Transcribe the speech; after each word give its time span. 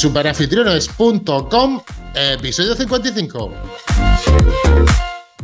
superanfitriones.com, 0.00 1.82
episodio 2.14 2.74
55. 2.74 3.52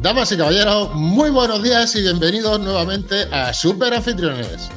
Damas 0.00 0.32
y 0.32 0.38
caballeros, 0.38 0.95
muy 0.95 1.29
buenos 1.29 1.62
días 1.62 1.95
y 1.95 2.00
bienvenidos 2.00 2.58
nuevamente 2.61 3.25
a 3.30 3.53
Super 3.53 3.93
Anfitriones, 3.93 4.71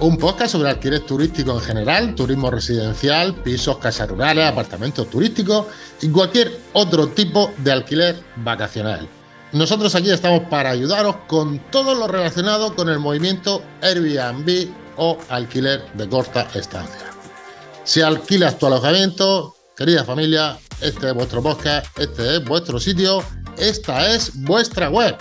un 0.00 0.18
podcast 0.18 0.52
sobre 0.52 0.68
alquiler 0.68 1.00
turístico 1.00 1.54
en 1.54 1.60
general, 1.60 2.14
turismo 2.14 2.50
residencial, 2.50 3.34
pisos, 3.36 3.78
casas 3.78 4.10
rurales, 4.10 4.44
apartamentos 4.44 5.08
turísticos 5.08 5.64
y 6.02 6.10
cualquier 6.10 6.52
otro 6.74 7.08
tipo 7.08 7.52
de 7.56 7.72
alquiler 7.72 8.22
vacacional. 8.36 9.08
Nosotros 9.52 9.94
aquí 9.94 10.10
estamos 10.10 10.42
para 10.50 10.68
ayudaros 10.68 11.16
con 11.26 11.58
todo 11.70 11.94
lo 11.94 12.06
relacionado 12.06 12.74
con 12.74 12.90
el 12.90 12.98
movimiento 12.98 13.62
Airbnb 13.80 14.68
o 14.98 15.16
alquiler 15.30 15.90
de 15.94 16.06
corta 16.06 16.46
estancia. 16.54 17.11
Si 17.84 18.00
alquilas 18.00 18.58
tu 18.58 18.66
alojamiento, 18.66 19.56
querida 19.76 20.04
familia, 20.04 20.56
este 20.80 21.08
es 21.08 21.14
vuestro 21.14 21.42
podcast, 21.42 21.86
este 21.98 22.36
es 22.36 22.44
vuestro 22.44 22.78
sitio, 22.78 23.24
esta 23.58 24.14
es 24.14 24.40
vuestra 24.42 24.88
web. 24.88 25.16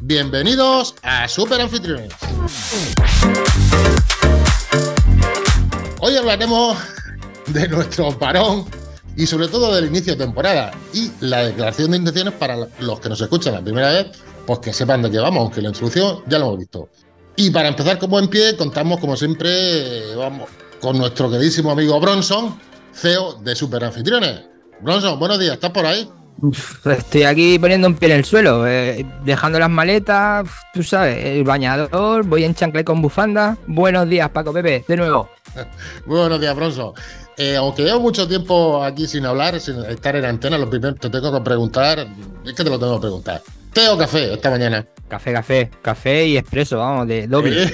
Bienvenidos 0.00 0.94
a 1.02 1.28
Super 1.28 1.60
Anfitriones. 1.60 2.14
Hoy 6.00 6.16
hablaremos 6.16 6.78
de 7.48 7.68
nuestro 7.68 8.18
parón 8.18 8.64
y 9.14 9.26
sobre 9.26 9.48
todo 9.48 9.74
del 9.74 9.86
inicio 9.86 10.14
de 10.14 10.24
temporada 10.24 10.70
y 10.94 11.10
la 11.20 11.44
declaración 11.44 11.90
de 11.90 11.98
intenciones 11.98 12.32
para 12.32 12.68
los 12.80 13.00
que 13.00 13.10
nos 13.10 13.20
escuchan 13.20 13.52
la 13.52 13.60
primera 13.60 13.92
vez, 13.92 14.06
pues 14.46 14.60
que 14.60 14.72
sepan 14.72 15.02
de 15.02 15.10
qué 15.10 15.18
vamos, 15.18 15.42
aunque 15.42 15.60
la 15.60 15.68
introducción 15.68 16.22
ya 16.26 16.38
lo 16.38 16.46
hemos 16.46 16.58
visto. 16.58 16.88
Y 17.36 17.50
para 17.50 17.68
empezar 17.68 17.98
como 17.98 18.18
en 18.18 18.28
pie, 18.28 18.56
contamos 18.56 18.98
como 18.98 19.14
siempre, 19.14 20.16
vamos, 20.16 20.48
con 20.80 20.98
nuestro 20.98 21.30
queridísimo 21.30 21.70
amigo 21.70 21.98
Bronson, 22.00 22.58
CEO 22.92 23.34
de 23.34 23.54
Super 23.54 23.84
Anfitriones. 23.84 24.42
Bronson, 24.80 25.18
buenos 25.18 25.38
días, 25.38 25.54
¿estás 25.54 25.70
por 25.70 25.86
ahí? 25.86 26.08
Estoy 26.84 27.24
aquí 27.24 27.58
poniendo 27.58 27.88
un 27.88 27.94
pie 27.94 28.10
en 28.10 28.18
el 28.18 28.24
suelo, 28.24 28.66
eh, 28.66 29.04
dejando 29.24 29.58
las 29.58 29.70
maletas, 29.70 30.48
tú 30.72 30.84
sabes, 30.84 31.24
el 31.24 31.42
bañador, 31.42 32.24
voy 32.24 32.44
en 32.44 32.54
chancle 32.54 32.84
con 32.84 33.02
bufanda. 33.02 33.56
Buenos 33.66 34.08
días, 34.08 34.30
Paco 34.30 34.52
Pepe, 34.52 34.84
de 34.86 34.96
nuevo. 34.96 35.28
Muy 36.06 36.18
buenos 36.20 36.40
días, 36.40 36.54
Bronson. 36.54 36.92
Eh, 37.36 37.56
aunque 37.56 37.82
llevo 37.82 38.00
mucho 38.00 38.26
tiempo 38.28 38.82
aquí 38.84 39.06
sin 39.06 39.26
hablar, 39.26 39.58
sin 39.60 39.82
estar 39.84 40.14
en 40.14 40.24
antena, 40.24 40.58
lo 40.58 40.70
primero 40.70 40.94
que 40.94 41.00
te 41.00 41.10
tengo 41.10 41.32
que 41.32 41.40
preguntar, 41.40 42.06
es 42.44 42.52
que 42.52 42.64
te 42.64 42.70
lo 42.70 42.78
tengo 42.78 42.94
que 42.96 43.02
preguntar. 43.02 43.42
¿Té 43.72 43.88
o 43.88 43.98
café 43.98 44.34
esta 44.34 44.50
mañana? 44.50 44.86
Café, 45.08 45.32
café, 45.32 45.70
café 45.82 46.26
y 46.26 46.36
expreso, 46.36 46.78
vamos, 46.78 47.08
de 47.08 47.26
doble. 47.26 47.70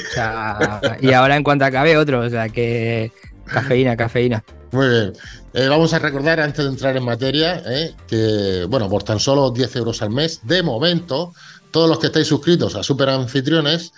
y 1.01 1.12
ahora 1.12 1.36
en 1.36 1.42
cuanto 1.42 1.64
acabe 1.64 1.97
otro, 1.97 2.20
o 2.20 2.31
sea 2.31 2.48
que 2.48 3.11
cafeína, 3.47 3.97
cafeína. 3.97 4.45
Muy 4.73 4.89
bien. 4.89 5.12
Eh, 5.53 5.69
vamos 5.69 5.95
a 5.95 6.01
recordar, 6.01 6.41
antes 6.41 6.64
de 6.64 6.70
entrar 6.70 6.97
en 6.97 7.05
materia, 7.05 7.62
eh, 7.64 7.95
que, 8.09 8.67
bueno, 8.69 8.89
por 8.89 9.05
tan 9.05 9.20
solo 9.20 9.51
10 9.51 9.77
euros 9.77 10.03
al 10.03 10.11
mes, 10.11 10.41
de 10.42 10.62
momento, 10.64 11.33
todos 11.70 11.89
los 11.89 11.98
que 12.01 12.06
estáis 12.06 12.27
suscritos 12.27 12.75
a 12.75 12.83
Super 12.83 13.08
Anfitriones 13.08 13.92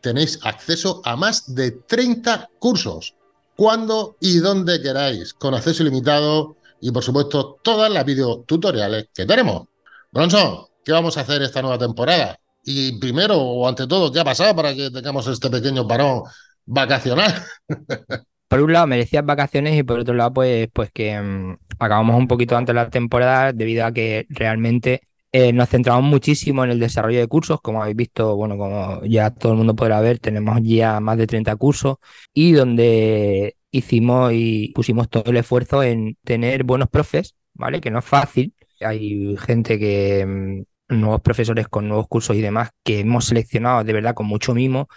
tenéis 0.00 0.38
acceso 0.42 1.02
a 1.04 1.16
más 1.16 1.54
de 1.54 1.72
30 1.72 2.48
cursos, 2.58 3.14
cuando 3.56 4.16
y 4.20 4.38
donde 4.38 4.80
queráis, 4.80 5.34
con 5.34 5.54
acceso 5.54 5.82
ilimitado 5.82 6.56
y, 6.80 6.90
por 6.90 7.04
supuesto, 7.04 7.58
todas 7.62 7.90
las 7.90 8.04
videotutoriales 8.04 9.08
que 9.14 9.26
tenemos. 9.26 9.68
Bronson, 10.10 10.66
¿qué 10.84 10.92
vamos 10.92 11.16
a 11.16 11.22
hacer 11.22 11.42
esta 11.42 11.62
nueva 11.62 11.78
temporada? 11.78 12.38
Y 12.64 12.98
primero, 12.98 13.38
o 13.38 13.68
ante 13.68 13.86
todo, 13.86 14.12
¿qué 14.12 14.20
ha 14.20 14.24
pasado 14.24 14.54
para 14.54 14.74
que 14.74 14.90
tengamos 14.90 15.26
este 15.26 15.50
pequeño 15.50 15.86
parón 15.86 16.22
vacacional? 16.64 17.34
por 18.52 18.60
un 18.60 18.72
lado 18.72 18.86
merecías 18.86 19.24
vacaciones 19.24 19.78
y 19.78 19.82
por 19.82 20.00
otro 20.00 20.12
lado 20.12 20.34
pues, 20.34 20.68
pues 20.74 20.90
que 20.92 21.18
mm, 21.18 21.56
acabamos 21.78 22.16
un 22.16 22.28
poquito 22.28 22.54
antes 22.54 22.74
la 22.74 22.90
temporada 22.90 23.52
debido 23.54 23.86
a 23.86 23.92
que 23.92 24.26
realmente 24.28 25.00
eh, 25.32 25.54
nos 25.54 25.70
centramos 25.70 26.02
muchísimo 26.04 26.62
en 26.62 26.70
el 26.72 26.78
desarrollo 26.78 27.18
de 27.20 27.26
cursos, 27.28 27.62
como 27.62 27.80
habéis 27.80 27.96
visto, 27.96 28.36
bueno, 28.36 28.58
como 28.58 29.02
ya 29.06 29.30
todo 29.30 29.52
el 29.52 29.58
mundo 29.58 29.74
podrá 29.74 30.00
ver, 30.02 30.18
tenemos 30.18 30.60
ya 30.62 31.00
más 31.00 31.16
de 31.16 31.26
30 31.26 31.56
cursos 31.56 31.96
y 32.34 32.52
donde 32.52 33.56
hicimos 33.70 34.32
y 34.34 34.72
pusimos 34.74 35.08
todo 35.08 35.24
el 35.30 35.38
esfuerzo 35.38 35.82
en 35.82 36.18
tener 36.22 36.64
buenos 36.64 36.90
profes, 36.90 37.34
¿vale? 37.54 37.80
Que 37.80 37.90
no 37.90 38.00
es 38.00 38.04
fácil. 38.04 38.54
Hay 38.80 39.34
gente 39.38 39.78
que 39.78 40.26
mm, 40.26 40.62
nuevos 41.00 41.20
profesores 41.20 41.68
con 41.68 41.88
nuevos 41.88 42.08
cursos 42.08 42.36
y 42.36 42.40
demás 42.40 42.70
que 42.84 43.00
hemos 43.00 43.26
seleccionado 43.26 43.84
de 43.84 43.92
verdad 43.92 44.14
con 44.14 44.26
mucho 44.26 44.54
mimo. 44.54 44.88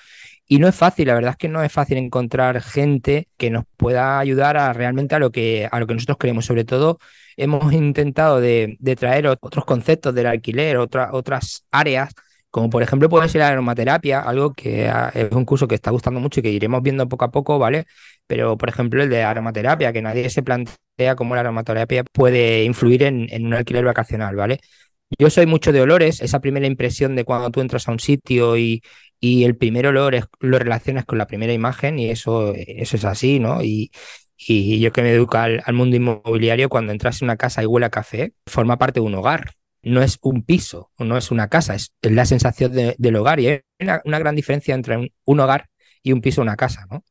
Y 0.48 0.60
no 0.60 0.68
es 0.68 0.76
fácil, 0.76 1.08
la 1.08 1.16
verdad 1.16 1.32
es 1.32 1.38
que 1.38 1.50
no 1.50 1.64
es 1.64 1.72
fácil 1.72 1.98
encontrar 1.98 2.62
gente 2.62 3.28
que 3.38 3.50
nos 3.50 3.66
pueda 3.78 4.20
ayudar 4.20 4.58
a 4.58 4.74
realmente 4.74 5.16
a 5.16 5.20
lo 5.20 5.32
que, 5.32 5.68
a 5.72 5.80
lo 5.80 5.88
que 5.88 5.96
nosotros 5.96 6.18
queremos. 6.20 6.46
Sobre 6.46 6.66
todo, 6.66 7.00
hemos 7.36 7.74
intentado 7.74 8.40
de, 8.40 8.78
traer 8.98 9.28
otros 9.28 9.66
conceptos 9.66 10.14
del 10.14 10.28
alquiler, 10.28 10.78
otras 10.78 11.66
áreas, 11.72 12.14
como 12.52 12.70
por 12.70 12.84
ejemplo 12.84 13.10
puede 13.10 13.28
ser 13.28 13.40
la 13.40 13.50
aromaterapia, 13.50 14.22
algo 14.22 14.54
que 14.54 14.88
es 15.14 15.32
un 15.32 15.46
curso 15.46 15.68
que 15.68 15.76
está 15.76 15.92
gustando 15.92 16.20
mucho 16.20 16.40
y 16.40 16.44
que 16.44 16.52
iremos 16.52 16.82
viendo 16.84 17.10
poco 17.10 17.26
a 17.26 17.32
poco, 17.32 17.60
¿vale? 17.60 17.86
Pero, 18.28 18.58
por 18.58 18.70
ejemplo, 18.70 19.04
el 19.04 19.10
de 19.10 19.24
aromaterapia, 19.24 19.92
que 19.94 20.02
nadie 20.02 20.30
se 20.30 20.44
plantea 20.44 21.16
cómo 21.18 21.36
la 21.36 21.42
aromaterapia 21.42 22.04
puede 22.04 22.64
influir 22.64 23.04
en 23.04 23.46
un 23.46 23.54
alquiler 23.54 23.84
vacacional, 23.84 24.36
¿vale? 24.36 24.62
Yo 25.20 25.30
soy 25.30 25.46
mucho 25.46 25.72
de 25.72 25.82
olores, 25.82 26.22
esa 26.22 26.40
primera 26.42 26.68
impresión 26.68 27.16
de 27.16 27.24
cuando 27.26 27.52
tú 27.52 27.62
entras 27.62 27.88
a 27.88 27.92
un 27.92 28.00
sitio 28.00 28.58
y, 28.58 28.82
el 29.22 29.58
primer 29.58 29.88
olor 29.88 30.30
lo 30.40 30.60
relacionas 30.60 31.06
con 31.06 31.18
la 31.18 31.26
primera 31.26 31.52
imagen 31.52 31.98
y 31.98 32.12
eso, 32.12 32.54
eso 32.56 32.96
es 32.96 33.06
así, 33.06 33.40
¿no? 33.40 33.64
Y, 33.64 33.92
yo 34.38 34.92
que 34.92 35.02
me 35.02 35.12
educo 35.12 35.38
al, 35.38 35.64
mundo 35.74 35.96
inmobiliario, 35.96 36.70
cuando 36.70 36.92
entras 36.92 37.22
en 37.22 37.28
una 37.28 37.38
casa 37.38 37.64
y 37.64 37.66
huele 37.66 37.88
a 37.88 37.90
café, 37.90 38.34
forma 38.46 38.78
parte 38.78 39.00
de 39.00 39.06
un 39.06 39.16
hogar. 39.16 39.54
No 39.82 40.02
es 40.02 40.18
un 40.22 40.44
piso, 40.44 40.92
no 41.00 41.18
es 41.18 41.32
una 41.32 41.48
casa, 41.48 41.76
es, 41.76 41.94
la 42.02 42.26
sensación 42.26 42.74
del 42.74 43.16
hogar. 43.16 43.40
Y 43.40 43.48
hay 43.48 43.62
una, 43.80 44.20
gran 44.20 44.36
diferencia 44.36 44.76
entre 44.76 44.98
un, 44.98 45.12
un, 45.26 45.40
hogar 45.40 45.70
y 46.04 46.12
un 46.12 46.22
piso, 46.22 46.42
una 46.42 46.56
casa, 46.56 46.86
¿no? 46.92 47.04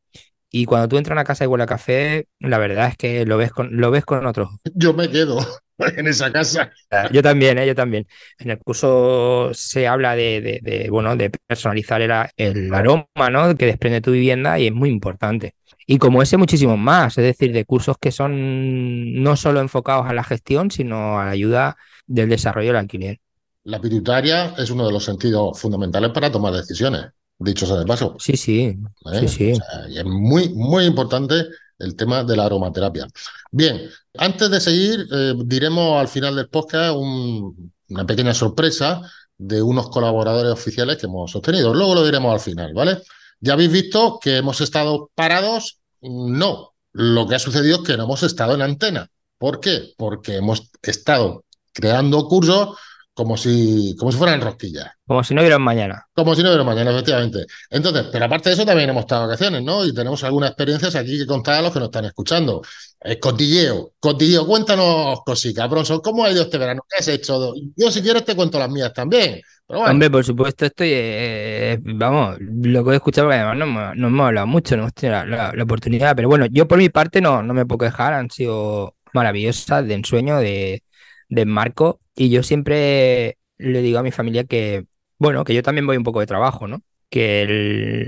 Y 0.56 0.66
cuando 0.66 0.86
tú 0.86 0.98
entras 0.98 1.10
a 1.10 1.18
una 1.18 1.24
casa 1.24 1.42
y 1.42 1.48
huele 1.48 1.64
a 1.64 1.66
café, 1.66 2.28
la 2.38 2.58
verdad 2.58 2.86
es 2.86 2.96
que 2.96 3.26
lo 3.26 3.36
ves 3.36 3.50
con, 3.50 3.76
lo 3.76 3.90
ves 3.90 4.04
con 4.04 4.24
otros. 4.24 4.50
Yo 4.72 4.94
me 4.94 5.10
quedo 5.10 5.44
en 5.96 6.06
esa 6.06 6.30
casa. 6.30 6.70
Yo 7.10 7.24
también, 7.24 7.58
¿eh? 7.58 7.66
yo 7.66 7.74
también. 7.74 8.06
En 8.38 8.50
el 8.50 8.58
curso 8.58 9.50
se 9.52 9.88
habla 9.88 10.14
de, 10.14 10.86
bueno, 10.92 11.16
de 11.16 11.30
personalizar 11.30 12.00
el, 12.02 12.12
el, 12.36 12.72
aroma 12.72 13.04
¿no? 13.32 13.56
que 13.56 13.66
desprende 13.66 14.00
tu 14.00 14.12
vivienda 14.12 14.56
y 14.60 14.68
es 14.68 14.72
muy 14.72 14.90
importante. 14.90 15.56
Y 15.88 15.98
como 15.98 16.22
ese, 16.22 16.36
muchísimos 16.36 16.78
más, 16.78 17.18
es 17.18 17.24
decir, 17.24 17.52
de 17.52 17.64
cursos 17.64 17.96
que 18.00 18.12
son 18.12 19.24
no 19.24 19.34
solo 19.34 19.58
enfocados 19.58 20.06
a 20.06 20.14
la 20.14 20.22
gestión, 20.22 20.70
sino 20.70 21.18
a 21.18 21.24
la 21.24 21.30
ayuda 21.32 21.76
del 22.06 22.28
desarrollo 22.28 22.68
del 22.68 22.76
alquiler. 22.76 23.18
La 23.64 23.80
pituitaria 23.80 24.54
es 24.56 24.70
uno 24.70 24.86
de 24.86 24.92
los 24.92 25.04
sentidos 25.04 25.60
fundamentales 25.60 26.12
para 26.12 26.30
tomar 26.30 26.52
decisiones 26.52 27.06
dicho 27.44 27.66
sea 27.66 27.76
de 27.76 27.86
paso. 27.86 28.16
Sí, 28.18 28.36
sí. 28.36 28.76
¿Eh? 29.12 29.20
sí, 29.20 29.28
sí. 29.28 29.52
es 29.94 30.04
muy, 30.04 30.48
muy 30.50 30.84
importante 30.84 31.46
el 31.78 31.96
tema 31.96 32.24
de 32.24 32.36
la 32.36 32.46
aromaterapia. 32.46 33.06
Bien, 33.50 33.88
antes 34.16 34.50
de 34.50 34.60
seguir, 34.60 35.06
eh, 35.12 35.34
diremos 35.44 36.00
al 36.00 36.08
final 36.08 36.36
del 36.36 36.48
podcast 36.48 36.96
una 36.96 38.06
pequeña 38.06 38.34
sorpresa 38.34 39.02
de 39.36 39.60
unos 39.62 39.88
colaboradores 39.90 40.52
oficiales 40.52 40.96
que 40.96 41.06
hemos 41.06 41.30
sostenido. 41.30 41.74
Luego 41.74 41.94
lo 41.94 42.04
diremos 42.04 42.32
al 42.32 42.40
final, 42.40 42.72
¿vale? 42.74 43.02
Ya 43.40 43.54
habéis 43.54 43.72
visto 43.72 44.18
que 44.20 44.38
hemos 44.38 44.60
estado 44.60 45.10
parados. 45.14 45.80
No, 46.00 46.74
lo 46.92 47.26
que 47.26 47.34
ha 47.34 47.38
sucedido 47.38 47.78
es 47.78 47.82
que 47.82 47.96
no 47.96 48.04
hemos 48.04 48.22
estado 48.22 48.54
en 48.54 48.62
antena. 48.62 49.08
¿Por 49.38 49.60
qué? 49.60 49.92
Porque 49.96 50.36
hemos 50.36 50.70
estado 50.82 51.44
creando 51.72 52.26
cursos 52.28 52.78
como 53.14 53.36
si, 53.36 53.94
como 53.96 54.10
si 54.10 54.18
fueran 54.18 54.40
rosquillas. 54.40 54.90
Como 55.06 55.22
si 55.22 55.34
no 55.34 55.40
hubiera 55.40 55.58
mañana. 55.58 56.06
Como 56.12 56.34
si 56.34 56.42
no 56.42 56.48
hubiera 56.48 56.64
mañana, 56.64 56.90
efectivamente. 56.90 57.46
Entonces, 57.70 58.06
pero 58.10 58.24
aparte 58.24 58.48
de 58.48 58.54
eso, 58.54 58.66
también 58.66 58.90
hemos 58.90 59.02
estado 59.04 59.28
vacaciones, 59.28 59.62
¿no? 59.62 59.86
Y 59.86 59.94
tenemos 59.94 60.24
algunas 60.24 60.50
experiencias 60.50 60.96
aquí 60.96 61.16
que 61.16 61.26
contar 61.26 61.54
a 61.54 61.62
los 61.62 61.72
que 61.72 61.78
nos 61.78 61.88
están 61.88 62.06
escuchando. 62.06 62.62
Eh, 63.00 63.20
cotilleo, 63.20 63.92
cotilleo, 64.00 64.46
cuéntanos 64.46 65.20
cositas, 65.24 65.70
Bronson, 65.70 66.00
¿cómo 66.00 66.24
ha 66.24 66.30
ido 66.30 66.42
este 66.42 66.58
verano? 66.58 66.82
¿Qué 66.88 66.96
has 66.98 67.08
hecho? 67.08 67.54
Yo, 67.76 67.90
si 67.90 68.02
quieres, 68.02 68.24
te 68.24 68.34
cuento 68.34 68.58
las 68.58 68.68
mías 68.68 68.92
también. 68.92 69.40
Hombre, 69.66 70.10
por 70.10 70.24
supuesto, 70.24 70.66
estoy, 70.66 70.90
eh, 70.92 71.78
vamos, 71.80 72.36
lo 72.40 72.84
que 72.84 72.90
he 72.90 72.94
escuchado, 72.96 73.30
además 73.30 73.56
no, 73.56 73.94
no, 73.94 74.08
hemos 74.08 74.26
hablado 74.26 74.46
mucho, 74.46 74.76
no 74.76 74.82
hemos 74.82 74.94
tenido 74.94 75.24
la, 75.24 75.54
oportunidad, 75.62 76.14
pero 76.14 76.28
bueno, 76.28 76.46
yo 76.50 76.68
por 76.68 76.78
mi 76.78 76.90
parte 76.90 77.20
no, 77.20 77.42
no 77.42 77.54
me 77.54 77.64
puedo 77.64 77.78
quejar, 77.78 78.12
han 78.12 78.30
sido 78.30 78.94
maravillosas, 79.14 79.86
de 79.86 79.94
ensueño, 79.94 80.38
de, 80.38 80.82
de 81.28 81.44
marco 81.46 82.00
y 82.16 82.30
yo 82.30 82.42
siempre 82.42 83.38
le 83.58 83.82
digo 83.82 83.98
a 83.98 84.02
mi 84.02 84.10
familia 84.12 84.44
que, 84.44 84.86
bueno, 85.18 85.44
que 85.44 85.54
yo 85.54 85.62
también 85.62 85.86
voy 85.86 85.96
un 85.96 86.04
poco 86.04 86.20
de 86.20 86.26
trabajo, 86.26 86.66
¿no? 86.66 86.82
Que 87.10 87.46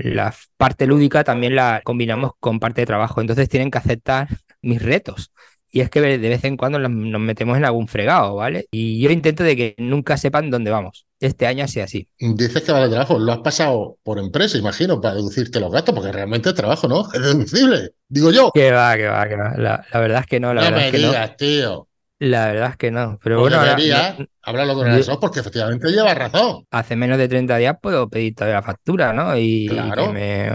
la 0.03 0.33
parte 0.57 0.85
lúdica 0.87 1.23
también 1.23 1.55
la 1.55 1.81
combinamos 1.83 2.31
con 2.39 2.59
parte 2.59 2.81
de 2.81 2.87
trabajo. 2.87 3.21
Entonces 3.21 3.49
tienen 3.49 3.71
que 3.71 3.77
aceptar 3.77 4.27
mis 4.61 4.81
retos. 4.81 5.31
Y 5.71 5.81
es 5.81 5.89
que 5.89 6.01
de 6.01 6.17
vez 6.17 6.43
en 6.45 6.57
cuando 6.57 6.79
nos 6.79 7.21
metemos 7.21 7.57
en 7.57 7.65
algún 7.65 7.87
fregado, 7.87 8.35
¿vale? 8.35 8.67
Y 8.71 8.99
yo 9.01 9.11
intento 9.11 9.43
de 9.43 9.55
que 9.55 9.75
nunca 9.77 10.17
sepan 10.17 10.49
dónde 10.49 10.71
vamos. 10.71 11.05
este 11.19 11.45
año 11.45 11.67
sea 11.67 11.85
así. 11.85 12.07
Dices 12.19 12.63
que 12.63 12.71
vale 12.71 12.89
trabajo, 12.89 13.19
lo 13.19 13.31
has 13.31 13.39
pasado 13.39 13.97
por 14.03 14.17
empresa, 14.17 14.57
imagino, 14.57 14.99
para 14.99 15.15
deducirte 15.15 15.59
los 15.59 15.71
gastos, 15.71 15.93
porque 15.93 16.11
realmente 16.11 16.49
es 16.49 16.55
trabajo, 16.55 16.87
¿no? 16.87 17.11
Es 17.13 17.21
deducible, 17.21 17.93
digo 18.07 18.31
yo. 18.31 18.49
Que 18.51 18.71
va, 18.71 18.95
que 18.97 19.07
va, 19.07 19.27
que 19.27 19.35
va. 19.35 19.53
La, 19.57 19.85
verdad 19.99 20.21
es 20.21 20.25
que 20.27 20.39
no, 20.39 20.53
la 20.53 20.61
no 20.61 20.71
verdad 20.71 20.81
me 20.81 20.87
es 20.87 20.91
que 20.91 20.97
digas, 20.97 21.29
no. 21.29 21.35
tío. 21.37 21.86
La 22.19 22.47
verdad 22.47 22.69
es 22.71 22.77
que 22.77 22.91
no. 22.91 23.19
Pero 23.23 23.39
Pues 23.39 23.51
bueno, 23.51 23.57
ahora, 23.59 23.75
deberías 23.75 24.19
no- 24.19 24.25
hablarlo 24.41 24.75
con 24.75 24.87
el 24.87 25.05
porque 25.19 25.39
efectivamente 25.39 25.89
lleva 25.91 26.13
razón. 26.13 26.65
hace 26.71 26.95
menos 26.95 27.17
de 27.17 27.27
30 27.27 27.57
días 27.57 27.75
puedo 27.81 28.09
pedir 28.09 28.33
todavía 28.35 28.55
la 28.55 28.63
factura, 28.63 29.13
¿no? 29.13 29.37
Y 29.37 29.67
Claro. 29.69 30.13
me. 30.13 30.49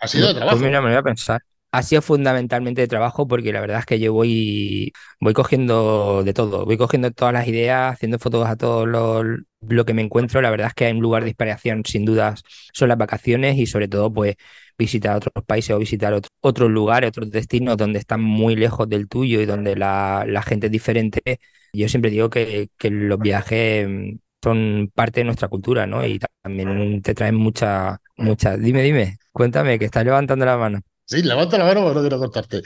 Ha 0.00 0.08
sido 0.08 0.28
de 0.28 0.34
Pues 0.34 0.36
trabajo. 0.36 0.58
mira, 0.64 0.80
me 0.80 0.88
lo 0.88 0.94
voy 0.94 0.98
a 0.98 1.02
pensar. 1.02 1.40
Ha 1.70 1.82
sido 1.82 2.00
fundamentalmente 2.00 2.80
de 2.80 2.88
trabajo 2.88 3.28
porque 3.28 3.52
la 3.52 3.60
verdad 3.60 3.80
es 3.80 3.86
que 3.86 3.98
yo 4.00 4.12
voy, 4.14 4.90
voy 5.20 5.34
cogiendo 5.34 6.22
de 6.24 6.32
todo, 6.32 6.64
voy 6.64 6.78
cogiendo 6.78 7.10
todas 7.10 7.34
las 7.34 7.46
ideas, 7.46 7.92
haciendo 7.92 8.18
fotos 8.18 8.46
a 8.46 8.56
todo 8.56 8.86
lo, 8.86 9.22
lo 9.60 9.84
que 9.84 9.92
me 9.92 10.00
encuentro. 10.02 10.40
La 10.40 10.50
verdad 10.50 10.68
es 10.68 10.74
que 10.74 10.86
hay 10.86 10.92
un 10.92 11.00
lugar 11.00 11.24
de 11.24 11.28
inspiración, 11.30 11.82
sin 11.84 12.06
dudas, 12.06 12.42
son 12.72 12.88
las 12.88 12.96
vacaciones 12.96 13.58
y 13.58 13.66
sobre 13.66 13.86
todo, 13.88 14.10
pues, 14.12 14.36
visitar 14.78 15.16
otros 15.16 15.44
países 15.44 15.70
o 15.74 15.78
visitar 15.78 16.12
otro- 16.14 16.30
otros 16.40 16.70
lugares, 16.70 17.08
otros 17.08 17.30
destinos 17.30 17.76
donde 17.76 17.98
están 17.98 18.22
muy 18.22 18.56
lejos 18.56 18.88
del 18.88 19.08
tuyo 19.08 19.40
y 19.40 19.46
donde 19.46 19.76
la, 19.76 20.24
la 20.26 20.42
gente 20.42 20.66
es 20.66 20.72
diferente. 20.72 21.40
Yo 21.72 21.88
siempre 21.88 22.10
digo 22.10 22.30
que, 22.30 22.68
que 22.78 22.90
los 22.90 23.18
viajes 23.18 23.88
mm, 23.88 24.16
son 24.42 24.90
parte 24.94 25.20
de 25.20 25.24
nuestra 25.24 25.48
cultura, 25.48 25.86
¿no? 25.86 26.04
Y 26.06 26.18
también 26.42 27.02
te 27.02 27.14
traen 27.14 27.34
mucha, 27.36 28.00
mucha. 28.16 28.56
Dime, 28.56 28.82
dime, 28.82 29.18
cuéntame, 29.32 29.78
que 29.78 29.84
estás 29.86 30.04
levantando 30.04 30.44
la 30.46 30.56
mano. 30.56 30.80
Sí, 31.06 31.22
levanta 31.22 31.58
la 31.58 31.64
mano, 31.64 31.80
pero 31.82 31.94
no 31.94 32.00
quiero 32.00 32.18
cortarte. 32.18 32.62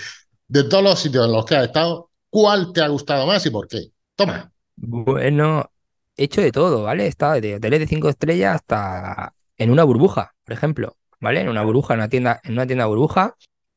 De 0.49 0.65
todos 0.65 0.82
los 0.85 0.99
sitios 1.00 1.26
en 1.26 1.32
los 1.32 1.44
que 1.47 1.56
has 1.56 1.67
estado, 1.67 2.11
¿cuál 2.31 2.73
te 2.73 2.82
ha 2.82 2.88
gustado 2.88 3.26
más 3.26 3.44
y 3.47 3.50
por 3.50 3.69
qué? 3.69 3.93
Toma. 4.17 4.53
Bueno, 4.76 5.70
he 6.17 6.25
hecho 6.25 6.41
de 6.41 6.53
todo, 6.53 6.82
¿vale? 6.85 7.05
He 7.05 7.08
estado 7.08 7.41
de 7.41 7.56
hoteles 7.56 7.81
de 7.81 7.87
cinco 7.87 8.08
estrellas 8.08 8.56
hasta 8.56 9.35
en 9.56 9.70
una 9.70 9.85
burbuja, 9.85 10.35
por 10.44 10.53
ejemplo, 10.55 10.97
¿vale? 11.23 11.41
En 11.41 11.49
una 11.49 11.63
burbuja, 11.63 11.95
en 11.95 12.01
una 12.01 12.09
tienda, 12.11 12.41
en 12.45 12.53
una 12.53 12.67
tienda 12.67 12.87
burbuja. 12.87 13.37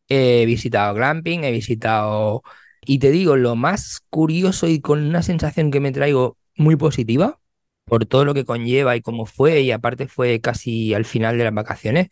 He 0.10 0.46
visitado 0.46 0.94
glamping, 0.94 1.46
he 1.46 1.52
visitado... 1.52 2.44
Y 2.86 3.00
te 3.00 3.12
digo, 3.12 3.38
lo 3.38 3.56
más 3.56 4.02
curioso 4.10 4.68
y 4.68 4.80
con 4.82 5.04
una 5.04 5.24
sensación 5.24 5.72
que 5.72 5.80
me 5.80 5.92
traigo 5.94 6.38
muy 6.58 6.76
positiva, 6.76 7.40
por 7.86 8.06
todo 8.06 8.26
lo 8.26 8.34
que 8.34 8.46
conlleva 8.46 8.96
y 8.96 9.02
cómo 9.02 9.26
fue, 9.26 9.62
y 9.62 9.72
aparte 9.72 10.08
fue 10.08 10.42
casi 10.42 10.94
al 10.94 11.06
final 11.06 11.38
de 11.38 11.46
las 11.46 11.54
vacaciones, 11.54 12.10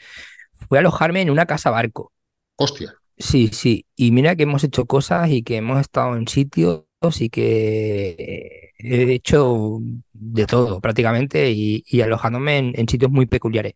fue 0.67 0.79
alojarme 0.79 1.21
en 1.21 1.29
una 1.29 1.45
casa 1.45 1.69
barco. 1.69 2.11
Hostia. 2.55 2.95
Sí, 3.17 3.49
sí, 3.53 3.85
y 3.95 4.11
mira 4.11 4.35
que 4.35 4.43
hemos 4.43 4.63
hecho 4.63 4.85
cosas 4.85 5.29
y 5.29 5.43
que 5.43 5.57
hemos 5.57 5.79
estado 5.79 6.15
en 6.15 6.27
sitios 6.27 6.85
y 7.19 7.29
que 7.29 8.71
he 8.79 9.13
hecho 9.13 9.79
de 10.13 10.45
todo 10.47 10.81
prácticamente 10.81 11.51
y, 11.51 11.83
y 11.85 12.01
alojándome 12.01 12.57
en, 12.57 12.73
en 12.75 12.87
sitios 12.87 13.11
muy 13.11 13.27
peculiares. 13.27 13.73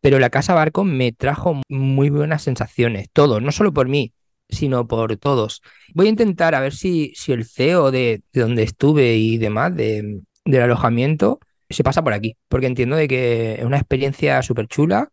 Pero 0.00 0.18
la 0.18 0.30
casa 0.30 0.54
barco 0.54 0.84
me 0.84 1.12
trajo 1.12 1.60
muy 1.68 2.10
buenas 2.10 2.42
sensaciones, 2.42 3.08
todos, 3.12 3.42
no 3.42 3.52
solo 3.52 3.72
por 3.72 3.88
mí, 3.88 4.12
sino 4.48 4.86
por 4.86 5.16
todos. 5.16 5.62
Voy 5.94 6.06
a 6.06 6.10
intentar 6.10 6.54
a 6.54 6.60
ver 6.60 6.74
si, 6.74 7.12
si 7.14 7.32
el 7.32 7.44
CEO 7.44 7.90
de, 7.90 8.22
de 8.32 8.40
donde 8.40 8.62
estuve 8.62 9.16
y 9.16 9.38
demás, 9.38 9.74
de, 9.74 10.22
del 10.44 10.62
alojamiento, 10.62 11.40
se 11.68 11.82
pasa 11.84 12.02
por 12.02 12.12
aquí, 12.12 12.36
porque 12.48 12.66
entiendo 12.66 12.96
de 12.96 13.08
que 13.08 13.54
es 13.54 13.64
una 13.64 13.78
experiencia 13.78 14.42
súper 14.42 14.68
chula, 14.68 15.10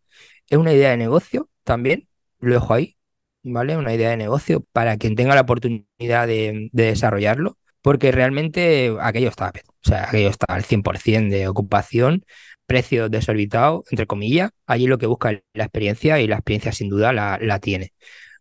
es 0.49 0.57
una 0.57 0.73
idea 0.73 0.91
de 0.91 0.97
negocio 0.97 1.49
también, 1.63 2.07
lo 2.39 2.53
dejo 2.53 2.73
ahí, 2.73 2.97
¿vale? 3.43 3.77
Una 3.77 3.93
idea 3.93 4.09
de 4.09 4.17
negocio 4.17 4.65
para 4.71 4.97
quien 4.97 5.15
tenga 5.15 5.35
la 5.35 5.41
oportunidad 5.41 6.27
de, 6.27 6.69
de 6.71 6.83
desarrollarlo, 6.83 7.57
porque 7.81 8.11
realmente 8.11 8.95
aquello 9.01 9.29
está, 9.29 9.49
o 9.49 9.89
sea, 9.89 10.05
aquello 10.05 10.29
está 10.29 10.45
al 10.49 10.63
100% 10.63 11.29
de 11.29 11.47
ocupación, 11.47 12.25
precio 12.65 13.09
desorbitado, 13.09 13.83
entre 13.91 14.07
comillas, 14.07 14.51
allí 14.67 14.87
lo 14.87 14.97
que 14.97 15.05
busca 15.07 15.31
es 15.31 15.43
la 15.53 15.65
experiencia 15.65 16.19
y 16.19 16.27
la 16.27 16.35
experiencia 16.35 16.71
sin 16.71 16.89
duda 16.89 17.13
la, 17.13 17.37
la 17.41 17.59
tiene. 17.59 17.93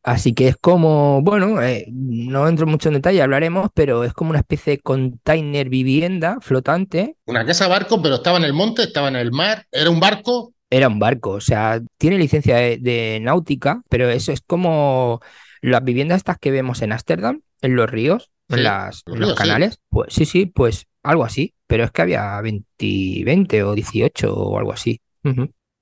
Así 0.04 0.34
que 0.34 0.48
es 0.48 0.56
como, 0.56 1.22
bueno, 1.22 1.62
eh, 1.62 1.86
no 1.92 2.48
entro 2.48 2.66
mucho 2.66 2.88
en 2.88 2.94
detalle, 2.94 3.22
hablaremos, 3.22 3.68
pero 3.72 4.02
es 4.02 4.12
como 4.12 4.30
una 4.30 4.40
especie 4.40 4.72
de 4.72 4.78
container 4.80 5.68
vivienda 5.68 6.38
flotante. 6.40 7.16
Una 7.26 7.44
casa 7.44 7.66
barco, 7.68 8.00
pero 8.00 8.16
estaba 8.16 8.38
en 8.38 8.44
el 8.44 8.52
monte, 8.52 8.82
estaba 8.84 9.08
en 9.08 9.16
el 9.16 9.32
mar, 9.32 9.66
era 9.72 9.90
un 9.90 9.98
barco. 10.00 10.54
Era 10.70 10.88
un 10.88 10.98
barco, 10.98 11.32
o 11.32 11.40
sea, 11.40 11.82
tiene 11.98 12.16
licencia 12.18 12.56
de, 12.56 12.78
de 12.78 13.20
náutica, 13.20 13.82
pero 13.90 14.08
eso 14.08 14.32
es 14.32 14.40
como 14.40 15.20
las 15.60 15.84
viviendas 15.84 16.16
estas 16.18 16.38
que 16.38 16.50
vemos 16.50 16.80
en 16.80 16.92
Ámsterdam, 16.92 17.42
en 17.60 17.76
los 17.76 17.90
ríos, 17.90 18.30
Sí, 18.48 18.56
en, 18.56 18.64
las, 18.64 19.04
los 19.04 19.18
en 19.18 19.20
los 19.20 19.34
ríos, 19.34 19.40
sí. 19.40 19.50
canales. 19.50 19.78
Pues 19.90 20.14
sí, 20.14 20.24
sí, 20.24 20.46
pues 20.46 20.86
algo 21.02 21.24
así, 21.24 21.54
pero 21.66 21.84
es 21.84 21.90
que 21.90 22.02
había 22.02 22.40
20, 22.40 23.24
20 23.24 23.62
o 23.64 23.74
18 23.74 24.34
o 24.34 24.58
algo 24.58 24.72
así. 24.72 25.00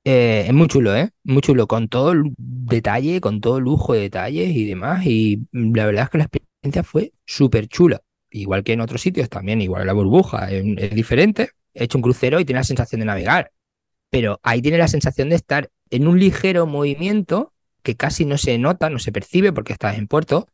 Eh, 0.04 0.44
es 0.46 0.52
muy 0.52 0.66
chulo, 0.68 0.96
¿eh? 0.96 1.10
Muy 1.24 1.42
chulo, 1.42 1.66
con 1.66 1.88
todo 1.88 2.12
el 2.12 2.32
detalle, 2.36 3.20
con 3.20 3.40
todo 3.40 3.58
el 3.58 3.64
lujo 3.64 3.92
de 3.94 4.00
detalles 4.00 4.50
y 4.54 4.64
demás. 4.64 5.04
Y 5.06 5.46
la 5.52 5.86
verdad 5.86 6.04
es 6.04 6.10
que 6.10 6.18
la 6.18 6.24
experiencia 6.24 6.82
fue 6.82 7.12
súper 7.26 7.68
chula. 7.68 8.00
Igual 8.30 8.62
que 8.62 8.72
en 8.72 8.80
otros 8.80 9.00
sitios 9.02 9.28
también, 9.28 9.60
igual 9.60 9.86
la 9.86 9.92
burbuja 9.92 10.50
es, 10.50 10.64
es 10.76 10.94
diferente. 10.94 11.50
He 11.74 11.84
hecho 11.84 11.98
un 11.98 12.02
crucero 12.02 12.40
y 12.40 12.44
tiene 12.44 12.60
la 12.60 12.64
sensación 12.64 13.00
de 13.00 13.06
navegar. 13.06 13.52
Pero 14.10 14.40
ahí 14.42 14.62
tiene 14.62 14.78
la 14.78 14.88
sensación 14.88 15.28
de 15.28 15.36
estar 15.36 15.70
en 15.90 16.06
un 16.06 16.18
ligero 16.18 16.66
movimiento 16.66 17.52
que 17.82 17.96
casi 17.96 18.24
no 18.24 18.38
se 18.38 18.58
nota, 18.58 18.90
no 18.90 18.98
se 18.98 19.12
percibe 19.12 19.52
porque 19.52 19.72
estás 19.72 19.98
en 19.98 20.06
puerto, 20.06 20.48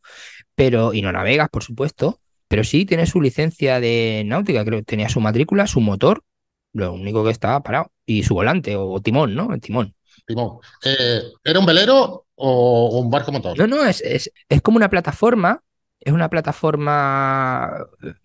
pero, 0.55 0.95
y 0.95 1.03
no 1.03 1.13
navegas, 1.13 1.49
por 1.49 1.63
supuesto, 1.63 2.21
pero 2.49 2.65
sí 2.65 2.85
tiene 2.87 3.07
su 3.07 3.21
licencia 3.21 3.81
de 3.81 4.23
náutica, 4.27 4.65
creo 4.65 4.79
que 4.81 4.85
tenía 4.85 5.09
su 5.09 5.21
matrícula, 5.21 5.67
su 5.67 5.81
motor, 5.81 6.23
lo 6.73 6.93
único 6.93 7.25
que 7.25 7.31
estaba 7.31 7.63
parado, 7.63 7.93
y 8.05 8.23
su 8.23 8.35
volante 8.35 8.77
o 8.77 9.01
timón, 9.01 9.35
¿no? 9.35 9.53
El 9.55 9.61
timón. 9.61 9.95
Timón. 10.27 10.59
Eh, 10.85 11.23
¿Era 11.45 11.59
un 11.61 11.67
velero 11.67 12.27
o, 12.35 13.01
un 13.01 13.11
barco 13.11 13.33
motor? 13.33 13.57
No, 13.57 13.67
no, 13.67 13.85
es, 13.85 14.01
es, 14.03 14.31
es 14.49 14.63
como 14.63 14.77
una 14.77 14.91
plataforma, 14.91 15.63
es 16.01 16.13
una 16.13 16.29
plataforma, 16.29 17.71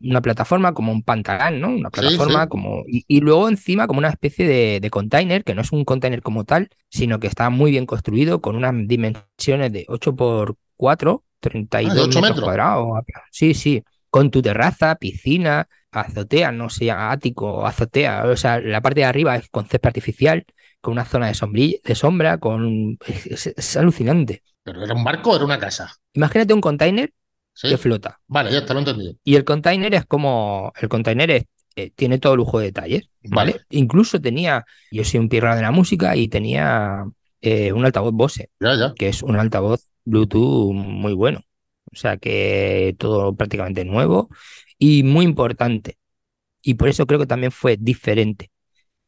una 0.02 0.22
plataforma 0.22 0.74
como 0.74 0.92
un 0.92 1.04
pantalán, 1.04 1.60
¿no? 1.62 1.70
Una 1.70 1.90
plataforma 1.90 2.44
sí. 2.44 2.50
como, 2.50 2.84
y, 2.88 3.06
y 3.08 3.22
luego 3.22 3.48
encima 3.50 3.88
como 3.88 4.00
una 4.00 4.10
especie 4.10 4.48
de, 4.48 4.80
de 4.80 4.90
container, 4.90 5.44
que 5.44 5.56
no 5.56 5.62
es 5.62 5.72
un 5.72 5.86
container 5.86 6.22
como 6.22 6.44
tal, 6.44 6.70
sino 6.90 7.20
que 7.20 7.28
está 7.28 7.50
muy 7.50 7.72
bien 7.72 7.86
construido 7.86 8.42
con 8.42 8.56
unas 8.56 8.74
dimensiones 8.88 9.72
de 9.72 9.86
8 9.88 10.16
por 10.16 10.56
4, 10.78 11.24
32 11.40 11.92
Ah, 11.92 11.96
de 11.96 12.02
8 12.02 12.22
metros 12.22 12.22
metros. 12.22 12.42
cuadrados. 12.42 12.88
Sí, 13.32 13.54
sí, 13.54 13.84
con 14.12 14.30
tu 14.32 14.44
terraza, 14.44 14.96
piscina, 14.98 15.68
azotea, 15.92 16.52
no 16.52 16.70
llama 16.70 17.12
ático 17.12 17.52
o 17.52 17.66
azotea, 17.66 18.26
o 18.26 18.36
sea, 18.38 18.60
la 18.62 18.82
parte 18.82 19.02
de 19.02 19.06
arriba 19.08 19.36
es 19.38 19.50
con 19.50 19.66
césped 19.66 19.88
artificial, 19.88 20.46
con 20.82 20.94
una 20.94 21.06
zona 21.06 21.28
de, 21.28 21.34
sombrilla, 21.34 21.78
de 21.84 21.96
sombra, 21.96 22.38
con... 22.38 22.98
Es, 23.08 23.48
es- 23.48 23.78
alucinante. 23.78 24.44
¿Pero 24.64 24.84
era 24.84 24.94
un 24.94 25.04
barco 25.04 25.32
o 25.32 25.36
era 25.36 25.46
una 25.46 25.58
casa? 25.60 25.92
Imagínate 26.14 26.54
un 26.54 26.62
container 26.62 27.12
¿Sí? 27.54 27.70
que 27.70 27.78
flota. 27.78 28.20
Vale, 28.28 28.52
ya 28.52 28.66
te 28.66 28.74
lo 28.74 28.80
he 28.80 28.84
entendido. 28.84 29.16
Y 29.24 29.36
el 29.36 29.44
container 29.44 29.94
es 29.96 30.06
como. 30.06 30.72
El 30.80 30.90
container 30.90 31.32
es- 31.32 31.46
eh, 31.76 31.92
tiene 31.96 32.20
todo 32.20 32.36
lujo 32.36 32.60
de 32.60 32.66
detalles, 32.66 33.10
¿vale? 33.24 33.54
Vale. 33.54 33.66
Incluso 33.72 34.20
tenía. 34.22 34.66
Yo 34.92 35.04
soy 35.04 35.20
un 35.20 35.30
pirra 35.30 35.56
de 35.56 35.62
la 35.62 35.72
música 35.72 36.16
y 36.16 36.28
tenía 36.28 37.06
eh, 37.42 37.72
un 37.74 37.86
altavoz 37.86 38.14
Bose, 38.14 38.50
Ya, 38.60 38.76
ya. 38.76 38.94
que 38.96 39.08
es 39.10 39.24
un 39.24 39.36
altavoz 39.36 39.88
Bluetooth 40.06 40.74
muy 40.74 41.14
bueno. 41.14 41.42
O 41.94 41.96
sea 41.96 42.18
que 42.18 42.96
todo 42.98 43.36
prácticamente 43.36 43.86
nuevo 43.86 44.30
y 44.78 45.04
muy 45.04 45.26
importante. 45.26 45.98
Y 46.62 46.76
por 46.76 46.90
eso 46.90 47.06
creo 47.08 47.20
que 47.20 47.28
también 47.28 47.52
fue 47.52 47.78
diferente. 47.80 48.52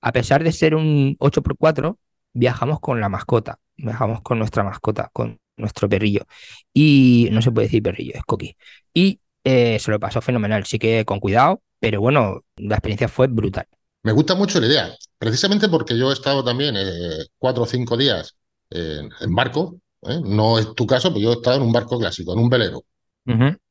A 0.01 0.11
pesar 0.11 0.43
de 0.43 0.51
ser 0.51 0.75
un 0.75 1.15
8x4, 1.19 1.99
viajamos 2.33 2.79
con 2.79 2.99
la 2.99 3.09
mascota. 3.09 3.59
Viajamos 3.77 4.21
con 4.21 4.39
nuestra 4.39 4.63
mascota, 4.63 5.09
con 5.13 5.39
nuestro 5.57 5.89
perrillo. 5.89 6.25
Y 6.73 7.29
no 7.31 7.41
se 7.41 7.51
puede 7.51 7.67
decir 7.67 7.83
perrillo, 7.83 8.13
es 8.15 8.23
Coqui. 8.23 8.57
Y 8.93 9.19
eh, 9.43 9.79
se 9.79 9.91
lo 9.91 9.99
pasó 9.99 10.21
fenomenal. 10.21 10.65
Sí 10.65 10.79
que 10.79 11.05
con 11.05 11.19
cuidado, 11.19 11.61
pero 11.79 12.01
bueno, 12.01 12.41
la 12.57 12.75
experiencia 12.75 13.07
fue 13.07 13.27
brutal. 13.27 13.67
Me 14.03 14.11
gusta 14.11 14.35
mucho 14.35 14.59
la 14.59 14.67
idea, 14.67 14.95
precisamente 15.17 15.69
porque 15.69 15.97
yo 15.97 16.09
he 16.09 16.13
estado 16.13 16.43
también 16.43 16.75
eh, 16.77 17.25
cuatro 17.37 17.63
o 17.63 17.65
cinco 17.65 17.95
días 17.95 18.35
en, 18.69 19.09
en 19.21 19.35
barco. 19.35 19.79
¿Eh? 20.07 20.19
No 20.24 20.60
es 20.60 20.74
tu 20.75 20.86
caso, 20.86 21.10
pero 21.10 21.19
yo 21.22 21.31
he 21.31 21.36
estado 21.36 21.57
en 21.57 21.63
un 21.63 21.72
barco 21.74 21.98
clásico, 22.00 22.33
en 22.33 22.39
un 22.39 22.50
velero. 22.50 22.83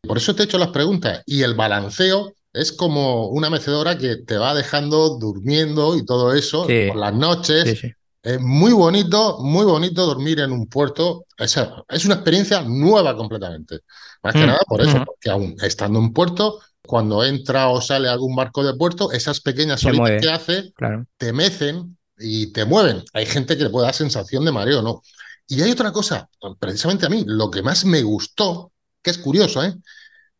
Por 0.00 0.16
eso 0.16 0.34
te 0.34 0.42
he 0.42 0.44
hecho 0.46 0.58
las 0.58 0.70
preguntas. 0.70 1.22
Y 1.26 1.42
el 1.42 1.54
balanceo 1.54 2.32
es 2.52 2.72
como 2.72 3.28
una 3.28 3.50
mecedora 3.50 3.96
que 3.98 4.16
te 4.16 4.36
va 4.36 4.54
dejando 4.54 5.18
durmiendo 5.18 5.96
y 5.96 6.04
todo 6.04 6.32
eso 6.32 6.66
Sí. 6.66 6.86
por 6.88 6.96
las 6.96 7.14
noches. 7.14 7.64
Sí, 7.64 7.76
sí. 7.76 7.92
Es 8.22 8.40
muy 8.40 8.72
bonito, 8.72 9.38
muy 9.40 9.64
bonito 9.64 10.06
dormir 10.06 10.40
en 10.40 10.52
un 10.52 10.66
puerto. 10.68 11.24
Es, 11.36 11.56
es 11.88 12.04
una 12.04 12.14
experiencia 12.14 12.62
nueva 12.62 13.16
completamente. 13.16 13.80
Más 14.22 14.34
que 14.34 14.44
Mm, 14.44 14.46
nada 14.46 14.60
por 14.68 14.80
eso, 14.80 14.96
ujú. 14.96 15.04
porque 15.06 15.30
aún 15.30 15.56
estando 15.60 15.98
en 15.98 16.12
puerto, 16.12 16.60
cuando 16.86 17.24
entra 17.24 17.68
o 17.68 17.80
sale 17.80 18.08
algún 18.08 18.34
barco 18.36 18.62
de 18.64 18.74
puerto, 18.74 19.10
esas 19.12 19.40
pequeñas 19.40 19.84
olitas 19.84 20.20
que 20.22 20.30
hace 20.30 20.72
Claro. 20.74 21.04
te 21.16 21.32
mecen 21.32 21.98
y 22.18 22.52
te 22.52 22.64
mueven. 22.64 23.02
Hay 23.12 23.26
gente 23.26 23.56
que 23.56 23.64
le 23.64 23.70
puede 23.70 23.86
dar 23.86 23.94
sensación 23.94 24.44
de 24.44 24.52
mareo, 24.52 24.82
¿no? 24.82 25.02
Y 25.46 25.62
hay 25.62 25.70
otra 25.70 25.92
cosa, 25.92 26.28
precisamente 26.58 27.06
a 27.06 27.08
mí, 27.08 27.24
lo 27.26 27.50
que 27.50 27.62
más 27.62 27.84
me 27.84 28.02
gustó, 28.02 28.72
que 29.02 29.10
es 29.10 29.18
curioso, 29.18 29.62
¿eh? 29.62 29.74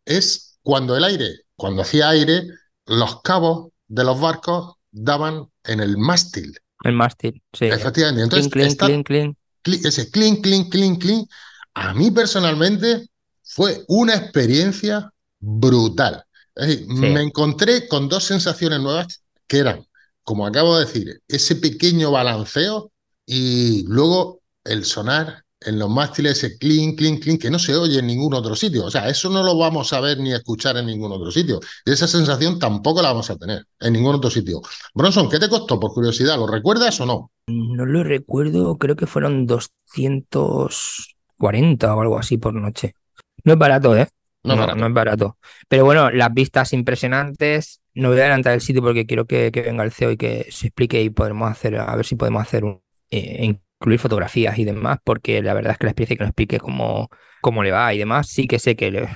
Es 0.04 0.58
cuando 0.62 0.96
el 0.96 1.04
aire, 1.04 1.40
cuando 1.56 1.82
hacía 1.82 2.08
aire, 2.08 2.46
los 2.86 3.20
cabos 3.22 3.72
de 3.88 4.04
los 4.04 4.20
barcos 4.20 4.74
daban 4.90 5.48
en 5.64 5.80
el 5.80 5.98
mástil. 5.98 6.56
El 6.84 6.94
mástil, 6.94 7.42
sí. 7.52 7.66
Efectivamente. 7.66 8.22
Entonces, 8.22 8.50
clean, 8.50 9.02
clean, 9.02 9.36
ese 9.64 10.10
clean, 10.10 10.36
clean, 10.36 10.68
clean, 10.68 10.96
clean, 10.96 11.26
a 11.74 11.94
mí 11.94 12.10
personalmente 12.10 13.08
fue 13.42 13.84
una 13.88 14.14
experiencia 14.14 15.12
brutal. 15.38 16.24
Es 16.54 16.68
decir, 16.68 16.86
me 16.88 17.22
encontré 17.22 17.88
con 17.88 18.08
dos 18.08 18.24
sensaciones 18.24 18.80
nuevas 18.80 19.22
que 19.46 19.58
eran, 19.58 19.86
como 20.22 20.46
acabo 20.46 20.78
de 20.78 20.84
decir, 20.84 21.22
ese 21.28 21.56
pequeño 21.56 22.10
balanceo 22.10 22.92
y 23.24 23.84
luego 23.86 24.41
el 24.64 24.84
sonar 24.84 25.44
en 25.66 25.78
los 25.78 25.88
mástiles, 25.88 26.42
ese 26.42 26.58
clink, 26.58 26.98
clink, 26.98 27.22
clink, 27.22 27.40
que 27.40 27.50
no 27.50 27.58
se 27.58 27.74
oye 27.76 27.98
en 27.98 28.06
ningún 28.06 28.34
otro 28.34 28.54
sitio. 28.56 28.86
O 28.86 28.90
sea, 28.90 29.08
eso 29.08 29.30
no 29.30 29.42
lo 29.42 29.56
vamos 29.56 29.92
a 29.92 30.00
ver 30.00 30.18
ni 30.18 30.32
a 30.32 30.36
escuchar 30.36 30.76
en 30.76 30.86
ningún 30.86 31.12
otro 31.12 31.30
sitio. 31.30 31.60
Y 31.84 31.92
esa 31.92 32.08
sensación 32.08 32.58
tampoco 32.58 33.02
la 33.02 33.08
vamos 33.08 33.30
a 33.30 33.36
tener 33.36 33.66
en 33.80 33.92
ningún 33.92 34.14
otro 34.16 34.30
sitio. 34.30 34.60
Bronson, 34.94 35.28
¿qué 35.28 35.38
te 35.38 35.48
costó 35.48 35.78
por 35.78 35.92
curiosidad? 35.92 36.36
¿Lo 36.36 36.46
recuerdas 36.46 36.98
o 37.00 37.06
no? 37.06 37.30
No 37.46 37.86
lo 37.86 38.04
recuerdo, 38.04 38.76
creo 38.76 38.96
que 38.96 39.06
fueron 39.06 39.46
240 39.46 41.94
o 41.94 42.00
algo 42.00 42.18
así 42.18 42.38
por 42.38 42.54
noche. 42.54 42.94
No 43.44 43.52
es 43.52 43.58
barato, 43.58 43.96
¿eh? 43.96 44.08
No, 44.44 44.56
no, 44.56 44.86
es 44.86 44.92
barato. 44.92 45.38
Pero 45.68 45.84
bueno, 45.84 46.10
las 46.10 46.34
vistas 46.34 46.72
impresionantes. 46.72 47.80
No 47.94 48.08
voy 48.08 48.18
a 48.18 48.22
adelantar 48.22 48.54
el 48.54 48.60
sitio 48.60 48.82
porque 48.82 49.06
quiero 49.06 49.26
que, 49.26 49.50
venga 49.50 49.84
el 49.84 49.92
CEO 49.92 50.10
y 50.12 50.16
que 50.16 50.46
se 50.50 50.68
explique 50.68 51.02
y 51.02 51.10
podremos 51.10 51.50
hacer, 51.50 51.76
a 51.76 51.94
ver 51.94 52.06
si 52.06 52.16
podemos 52.16 52.42
hacer 52.42 52.64
un, 52.64 52.80
eh, 53.10 53.58
incluir 53.82 53.98
fotografías 53.98 54.58
y 54.58 54.64
demás, 54.64 54.98
porque 55.04 55.42
la 55.42 55.54
verdad 55.54 55.72
es 55.72 55.78
que 55.78 55.86
la 55.86 55.90
experiencia 55.90 56.16
que 56.16 56.22
nos 56.24 56.30
explique 56.30 56.58
cómo, 56.60 57.08
cómo 57.40 57.62
le 57.64 57.72
va 57.72 57.92
y 57.92 57.98
demás, 57.98 58.28
sí 58.28 58.46
que 58.46 58.58
sé 58.58 58.76
que 58.76 59.08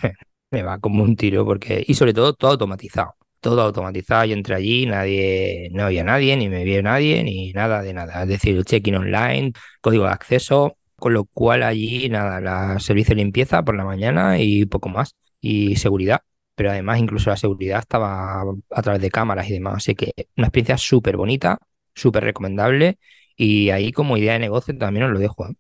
me 0.51 0.63
va 0.63 0.79
como 0.81 1.05
un 1.05 1.17
tiro, 1.17 1.45
porque, 1.45 1.85
y 1.87 1.95
sobre 1.95 2.13
todo 2.15 2.35
todo 2.35 2.53
automatizado. 2.53 3.15
Todo 3.41 3.63
automatizado, 3.63 4.25
yo 4.25 4.35
entré 4.35 4.57
allí, 4.57 4.87
nadie, 4.87 5.69
no 5.73 5.85
había 5.85 6.03
nadie, 6.03 6.37
ni 6.37 6.49
me 6.49 6.65
vio 6.65 6.83
nadie, 6.83 7.23
ni 7.23 7.53
nada 7.53 7.83
de 7.83 7.93
nada. 7.95 8.23
Es 8.23 8.29
decir, 8.29 8.65
check-in 8.65 8.97
online, 8.97 9.53
código 9.81 10.05
de 10.05 10.11
acceso, 10.11 10.77
con 10.97 11.13
lo 11.15 11.27
cual 11.27 11.63
allí 11.63 12.09
nada, 12.09 12.41
la 12.41 12.81
servicio 12.81 13.15
de 13.15 13.23
limpieza 13.23 13.63
por 13.63 13.77
la 13.77 13.85
mañana 13.85 14.39
y 14.41 14.65
poco 14.67 14.89
más, 14.89 15.15
y 15.41 15.77
seguridad, 15.77 16.23
pero 16.57 16.71
además 16.71 16.99
incluso 16.99 17.31
la 17.31 17.37
seguridad 17.37 17.81
estaba 17.81 18.43
a 18.71 18.83
través 18.83 19.01
de 19.03 19.11
cámaras 19.11 19.49
y 19.49 19.53
demás, 19.53 19.75
así 19.77 19.95
que 19.95 20.13
una 20.37 20.49
experiencia 20.49 20.79
súper 20.79 21.17
bonita, 21.17 21.59
súper 21.95 22.25
recomendable, 22.25 22.99
y 23.37 23.71
ahí 23.71 23.93
como 23.93 24.17
idea 24.17 24.35
de 24.35 24.41
negocio 24.41 24.77
también 24.77 25.07
os 25.07 25.13
lo 25.13 25.19
dejo. 25.19 25.47
¿eh? 25.47 25.55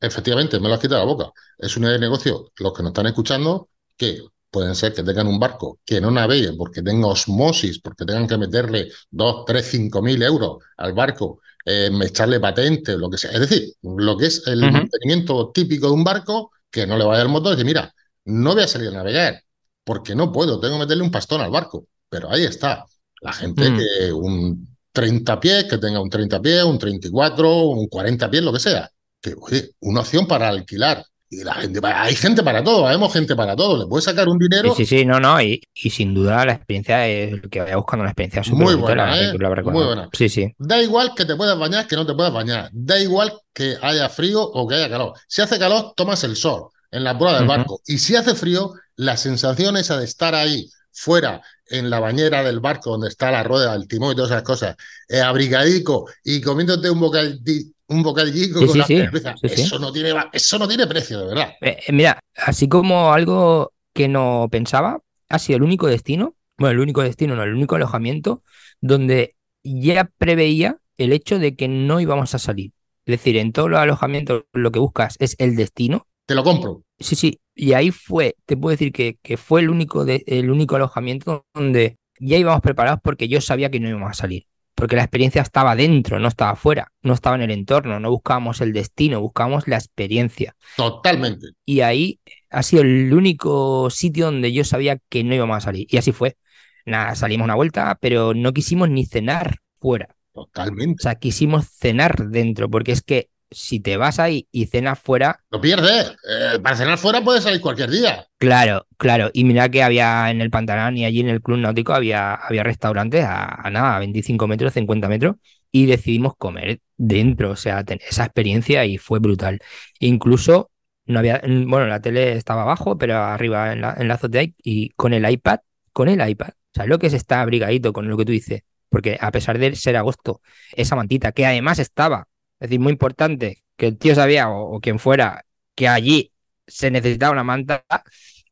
Efectivamente, 0.00 0.60
me 0.60 0.68
lo 0.68 0.74
has 0.74 0.80
quitado 0.80 1.04
la 1.04 1.12
boca. 1.12 1.32
Es 1.58 1.76
una 1.76 1.88
idea 1.88 1.98
de 1.98 2.06
negocio, 2.06 2.52
los 2.58 2.72
que 2.72 2.82
nos 2.82 2.90
están 2.90 3.06
escuchando, 3.06 3.68
que 3.96 4.20
pueden 4.50 4.74
ser 4.74 4.94
que 4.94 5.02
tengan 5.02 5.26
un 5.26 5.38
barco 5.38 5.80
que 5.84 6.00
no 6.00 6.10
navegue 6.10 6.52
porque 6.54 6.82
tenga 6.82 7.08
osmosis, 7.08 7.80
porque 7.80 8.04
tengan 8.04 8.26
que 8.26 8.38
meterle 8.38 8.88
2, 9.10 9.44
3, 9.46 9.66
5 9.66 10.02
mil 10.02 10.22
euros 10.22 10.58
al 10.76 10.92
barco 10.94 11.40
eh, 11.64 11.90
echarle 12.02 12.40
patente, 12.40 12.96
lo 12.96 13.10
que 13.10 13.18
sea. 13.18 13.32
Es 13.32 13.40
decir, 13.40 13.72
lo 13.82 14.16
que 14.16 14.26
es 14.26 14.46
el 14.46 14.60
mantenimiento 14.60 15.50
típico 15.52 15.88
de 15.88 15.92
un 15.92 16.04
barco, 16.04 16.52
que 16.70 16.86
no 16.86 16.96
le 16.96 17.04
vaya 17.04 17.22
el 17.22 17.28
motor 17.28 17.52
y 17.52 17.56
decir, 17.56 17.66
mira, 17.66 17.92
no 18.24 18.54
voy 18.54 18.62
a 18.62 18.68
salir 18.68 18.88
a 18.88 18.92
navegar, 18.92 19.42
porque 19.84 20.14
no 20.14 20.32
puedo, 20.32 20.60
tengo 20.60 20.74
que 20.74 20.80
meterle 20.80 21.02
un 21.02 21.10
pastón 21.10 21.40
al 21.40 21.50
barco. 21.50 21.86
Pero 22.08 22.30
ahí 22.30 22.44
está. 22.44 22.84
La 23.20 23.32
gente 23.32 23.70
mm. 23.70 23.78
que 23.78 24.12
un 24.12 24.75
30 24.96 25.38
pies, 25.38 25.64
que 25.64 25.76
tenga 25.76 26.00
un 26.00 26.08
30 26.08 26.40
pies, 26.40 26.64
un 26.64 26.78
34, 26.78 27.66
un 27.66 27.86
40 27.86 28.30
pies, 28.30 28.42
lo 28.42 28.50
que 28.50 28.60
sea. 28.60 28.90
Que, 29.20 29.34
oye, 29.38 29.72
una 29.80 30.00
opción 30.00 30.26
para 30.26 30.48
alquilar 30.48 31.04
y 31.28 31.44
la 31.44 31.52
gente, 31.54 31.80
hay 31.82 32.14
gente 32.14 32.42
para 32.42 32.64
todo, 32.64 32.84
vemos 32.84 33.12
gente 33.12 33.36
para 33.36 33.54
todo, 33.54 33.76
le 33.76 33.86
puedes 33.86 34.06
sacar 34.06 34.26
un 34.26 34.38
dinero. 34.38 34.74
Sí, 34.74 34.86
sí, 34.86 35.04
no, 35.04 35.20
no, 35.20 35.38
y, 35.42 35.60
y 35.74 35.90
sin 35.90 36.14
duda 36.14 36.46
la 36.46 36.54
experiencia 36.54 37.06
es 37.06 37.42
que 37.50 37.60
vaya 37.60 37.76
buscando 37.76 38.04
una 38.04 38.12
experiencia 38.12 38.54
muy 38.54 38.74
buena, 38.74 39.20
¿eh? 39.20 39.32
muy 39.64 39.84
buena. 39.84 40.08
Sí, 40.14 40.30
sí. 40.30 40.54
Da 40.56 40.80
igual 40.80 41.12
que 41.14 41.26
te 41.26 41.36
puedas 41.36 41.58
bañar, 41.58 41.86
que 41.86 41.96
no 41.96 42.06
te 42.06 42.14
puedas 42.14 42.32
bañar, 42.32 42.70
da 42.72 42.98
igual 42.98 43.38
que 43.52 43.76
haya 43.82 44.08
frío 44.08 44.40
o 44.40 44.66
que 44.66 44.76
haya 44.76 44.88
calor. 44.88 45.12
Si 45.28 45.42
hace 45.42 45.58
calor, 45.58 45.92
tomas 45.94 46.24
el 46.24 46.36
sol 46.36 46.70
en 46.90 47.04
la 47.04 47.18
prueba 47.18 47.38
del 47.38 47.48
barco, 47.48 47.82
y 47.86 47.98
si 47.98 48.16
hace 48.16 48.34
frío, 48.34 48.72
la 48.94 49.18
sensación 49.18 49.76
esa 49.76 49.98
de 49.98 50.06
estar 50.06 50.34
ahí 50.34 50.70
fuera 50.96 51.42
en 51.68 51.90
la 51.90 52.00
bañera 52.00 52.42
del 52.42 52.60
barco 52.60 52.90
donde 52.90 53.08
está 53.08 53.30
la 53.30 53.42
rueda, 53.42 53.74
el 53.74 53.86
timón 53.86 54.12
y 54.12 54.16
todas 54.16 54.30
esas 54.30 54.42
cosas, 54.42 54.76
eh, 55.08 55.20
abrigadico 55.20 56.08
y 56.24 56.40
comiéndote 56.40 56.90
un 56.90 57.00
bocadillo 57.00 57.70
un 57.88 58.02
bocadillo 58.02 58.52
con 58.52 58.64
eso, 58.64 59.78
no 59.78 59.92
tiene, 59.92 60.12
eso 60.32 60.58
no 60.58 60.66
tiene 60.66 60.86
precio, 60.88 61.20
de 61.20 61.26
verdad. 61.26 61.52
Eh, 61.60 61.78
eh, 61.86 61.92
mira, 61.92 62.18
así 62.34 62.68
como 62.68 63.12
algo 63.12 63.72
que 63.92 64.08
no 64.08 64.48
pensaba, 64.50 65.00
ha 65.28 65.38
sido 65.38 65.58
el 65.58 65.62
único 65.62 65.86
destino, 65.86 66.34
bueno, 66.58 66.72
el 66.72 66.80
único 66.80 67.02
destino, 67.02 67.36
no, 67.36 67.44
el 67.44 67.54
único 67.54 67.76
alojamiento 67.76 68.42
donde 68.80 69.36
ya 69.62 70.10
preveía 70.18 70.78
el 70.96 71.12
hecho 71.12 71.38
de 71.38 71.54
que 71.54 71.68
no 71.68 72.00
íbamos 72.00 72.34
a 72.34 72.38
salir. 72.38 72.72
Es 73.04 73.18
decir, 73.18 73.36
en 73.36 73.52
todos 73.52 73.70
los 73.70 73.78
alojamientos 73.78 74.44
lo 74.52 74.72
que 74.72 74.80
buscas 74.80 75.14
es 75.20 75.36
el 75.38 75.54
destino. 75.54 76.08
Te 76.26 76.34
lo 76.34 76.42
compro. 76.42 76.82
Sí, 76.98 77.14
sí. 77.14 77.40
Y 77.54 77.72
ahí 77.72 77.90
fue, 77.90 78.36
te 78.46 78.56
puedo 78.56 78.72
decir 78.72 78.92
que, 78.92 79.18
que 79.22 79.36
fue 79.36 79.60
el 79.60 79.70
único, 79.70 80.04
de, 80.04 80.24
el 80.26 80.50
único 80.50 80.76
alojamiento 80.76 81.46
donde 81.54 81.98
ya 82.18 82.36
íbamos 82.38 82.60
preparados 82.60 83.00
porque 83.02 83.28
yo 83.28 83.40
sabía 83.40 83.70
que 83.70 83.80
no 83.80 83.88
íbamos 83.88 84.10
a 84.10 84.14
salir 84.14 84.46
porque 84.76 84.94
la 84.94 85.02
experiencia 85.02 85.40
estaba 85.40 85.74
dentro, 85.74 86.20
no 86.20 86.28
estaba 86.28 86.50
afuera, 86.50 86.92
no 87.00 87.14
estaba 87.14 87.34
en 87.34 87.42
el 87.42 87.50
entorno, 87.50 87.98
no 87.98 88.10
buscábamos 88.10 88.60
el 88.60 88.74
destino, 88.74 89.22
buscábamos 89.22 89.66
la 89.66 89.76
experiencia. 89.76 90.54
Totalmente. 90.76 91.48
Y 91.64 91.80
ahí 91.80 92.20
ha 92.50 92.62
sido 92.62 92.82
el 92.82 93.12
único 93.12 93.88
sitio 93.88 94.26
donde 94.26 94.52
yo 94.52 94.64
sabía 94.64 94.98
que 95.08 95.24
no 95.24 95.34
íbamos 95.34 95.56
a 95.56 95.60
salir. 95.62 95.86
Y 95.90 95.96
así 95.96 96.12
fue. 96.12 96.36
Nada, 96.84 97.14
salimos 97.14 97.46
una 97.46 97.54
vuelta, 97.54 97.96
pero 98.02 98.34
no 98.34 98.52
quisimos 98.52 98.90
ni 98.90 99.06
cenar 99.06 99.56
fuera. 99.76 100.14
Totalmente. 100.34 101.00
O 101.00 101.02
sea, 101.02 101.14
quisimos 101.14 101.66
cenar 101.70 102.28
dentro, 102.28 102.68
porque 102.70 102.92
es 102.92 103.00
que 103.00 103.30
si 103.50 103.80
te 103.80 103.96
vas 103.96 104.18
ahí 104.18 104.48
y 104.50 104.66
cenas 104.66 104.98
fuera. 104.98 105.40
Lo 105.50 105.60
pierdes. 105.60 106.10
Eh, 106.28 106.58
para 106.62 106.76
cenar 106.76 106.98
fuera 106.98 107.22
puedes 107.22 107.44
salir 107.44 107.60
cualquier 107.60 107.90
día. 107.90 108.26
Claro, 108.38 108.86
claro. 108.96 109.30
Y 109.32 109.44
mira 109.44 109.68
que 109.68 109.82
había 109.82 110.30
en 110.30 110.40
el 110.40 110.50
Pantanal 110.50 110.96
y 110.96 111.04
allí 111.04 111.20
en 111.20 111.28
el 111.28 111.42
Club 111.42 111.58
Náutico 111.58 111.92
había, 111.92 112.34
había 112.34 112.62
restaurantes 112.62 113.24
a, 113.24 113.68
nada, 113.70 113.96
a 113.96 113.98
25 113.98 114.46
metros, 114.46 114.72
50 114.74 115.08
metros. 115.08 115.36
Y 115.72 115.86
decidimos 115.86 116.34
comer 116.36 116.80
dentro, 116.96 117.50
o 117.50 117.56
sea, 117.56 117.84
tener 117.84 118.02
esa 118.08 118.24
experiencia 118.24 118.84
y 118.84 118.98
fue 118.98 119.18
brutal. 119.18 119.60
Incluso 119.98 120.70
no 121.04 121.18
había, 121.18 121.40
bueno, 121.44 121.86
la 121.86 122.00
tele 122.00 122.32
estaba 122.32 122.62
abajo, 122.62 122.96
pero 122.98 123.16
arriba 123.16 123.72
en 123.72 123.82
la, 123.82 123.94
en 123.98 124.08
la 124.08 124.14
azotea 124.14 124.46
y 124.62 124.90
con 124.90 125.12
el 125.12 125.28
iPad, 125.28 125.58
con 125.92 126.08
el 126.08 126.26
iPad. 126.26 126.48
O 126.48 126.74
sea, 126.74 126.86
lo 126.86 126.98
que 126.98 127.08
es 127.08 127.14
está 127.14 127.42
abrigadito 127.42 127.92
con 127.92 128.08
lo 128.08 128.16
que 128.16 128.24
tú 128.24 128.32
dices. 128.32 128.62
Porque 128.88 129.18
a 129.20 129.30
pesar 129.32 129.58
de 129.58 129.74
ser 129.76 129.96
agosto, 129.96 130.40
esa 130.72 130.96
mantita 130.96 131.32
que 131.32 131.44
además 131.44 131.78
estaba 131.78 132.28
es 132.60 132.70
decir, 132.70 132.80
muy 132.80 132.92
importante 132.92 133.64
que 133.76 133.88
el 133.88 133.98
tío 133.98 134.14
sabía 134.14 134.48
o, 134.48 134.80
quien 134.80 134.98
fuera 134.98 135.44
que 135.74 135.88
allí 135.88 136.32
se 136.66 136.90
necesitaba 136.90 137.32
una 137.32 137.44
manta 137.44 137.84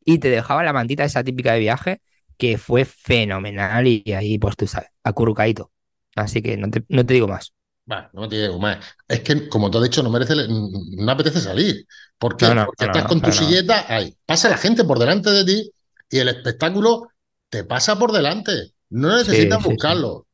y 0.04 0.18
te 0.18 0.28
dejaba 0.28 0.62
la 0.62 0.72
mantita 0.72 1.04
esa 1.04 1.24
típica 1.24 1.54
de 1.54 1.60
viaje 1.60 2.00
que 2.36 2.58
fue 2.58 2.84
fenomenal 2.84 3.86
y 3.86 4.02
ahí 4.12 4.38
pues 4.38 4.56
tú 4.56 4.66
sabes, 4.66 4.90
acurrucadito. 5.02 5.70
Así 6.16 6.42
que 6.42 6.56
no 6.56 6.70
te, 6.70 6.84
no 6.88 7.04
te 7.06 7.14
digo 7.14 7.26
más. 7.26 7.52
no 8.12 8.28
te 8.28 8.42
digo 8.42 8.58
más. 8.58 8.84
Es 9.08 9.20
que, 9.20 9.48
como 9.48 9.70
te 9.70 9.78
he 9.78 9.82
dicho, 9.82 10.02
no 10.02 10.10
merece, 10.10 10.34
no 10.48 11.10
apetece 11.10 11.40
salir. 11.40 11.86
Porque 12.18 12.46
estás 12.78 13.04
con 13.04 13.20
tu 13.20 13.32
silleta 13.32 13.86
ahí. 13.88 14.14
Pasa 14.26 14.48
la 14.48 14.58
gente 14.58 14.84
por 14.84 14.98
delante 14.98 15.30
de 15.30 15.44
ti 15.44 15.70
y 16.10 16.18
el 16.18 16.28
espectáculo 16.28 17.08
te 17.48 17.64
pasa 17.64 17.98
por 17.98 18.12
delante. 18.12 18.74
No 18.90 19.16
necesitas 19.16 19.62
buscarlo. 19.62 20.26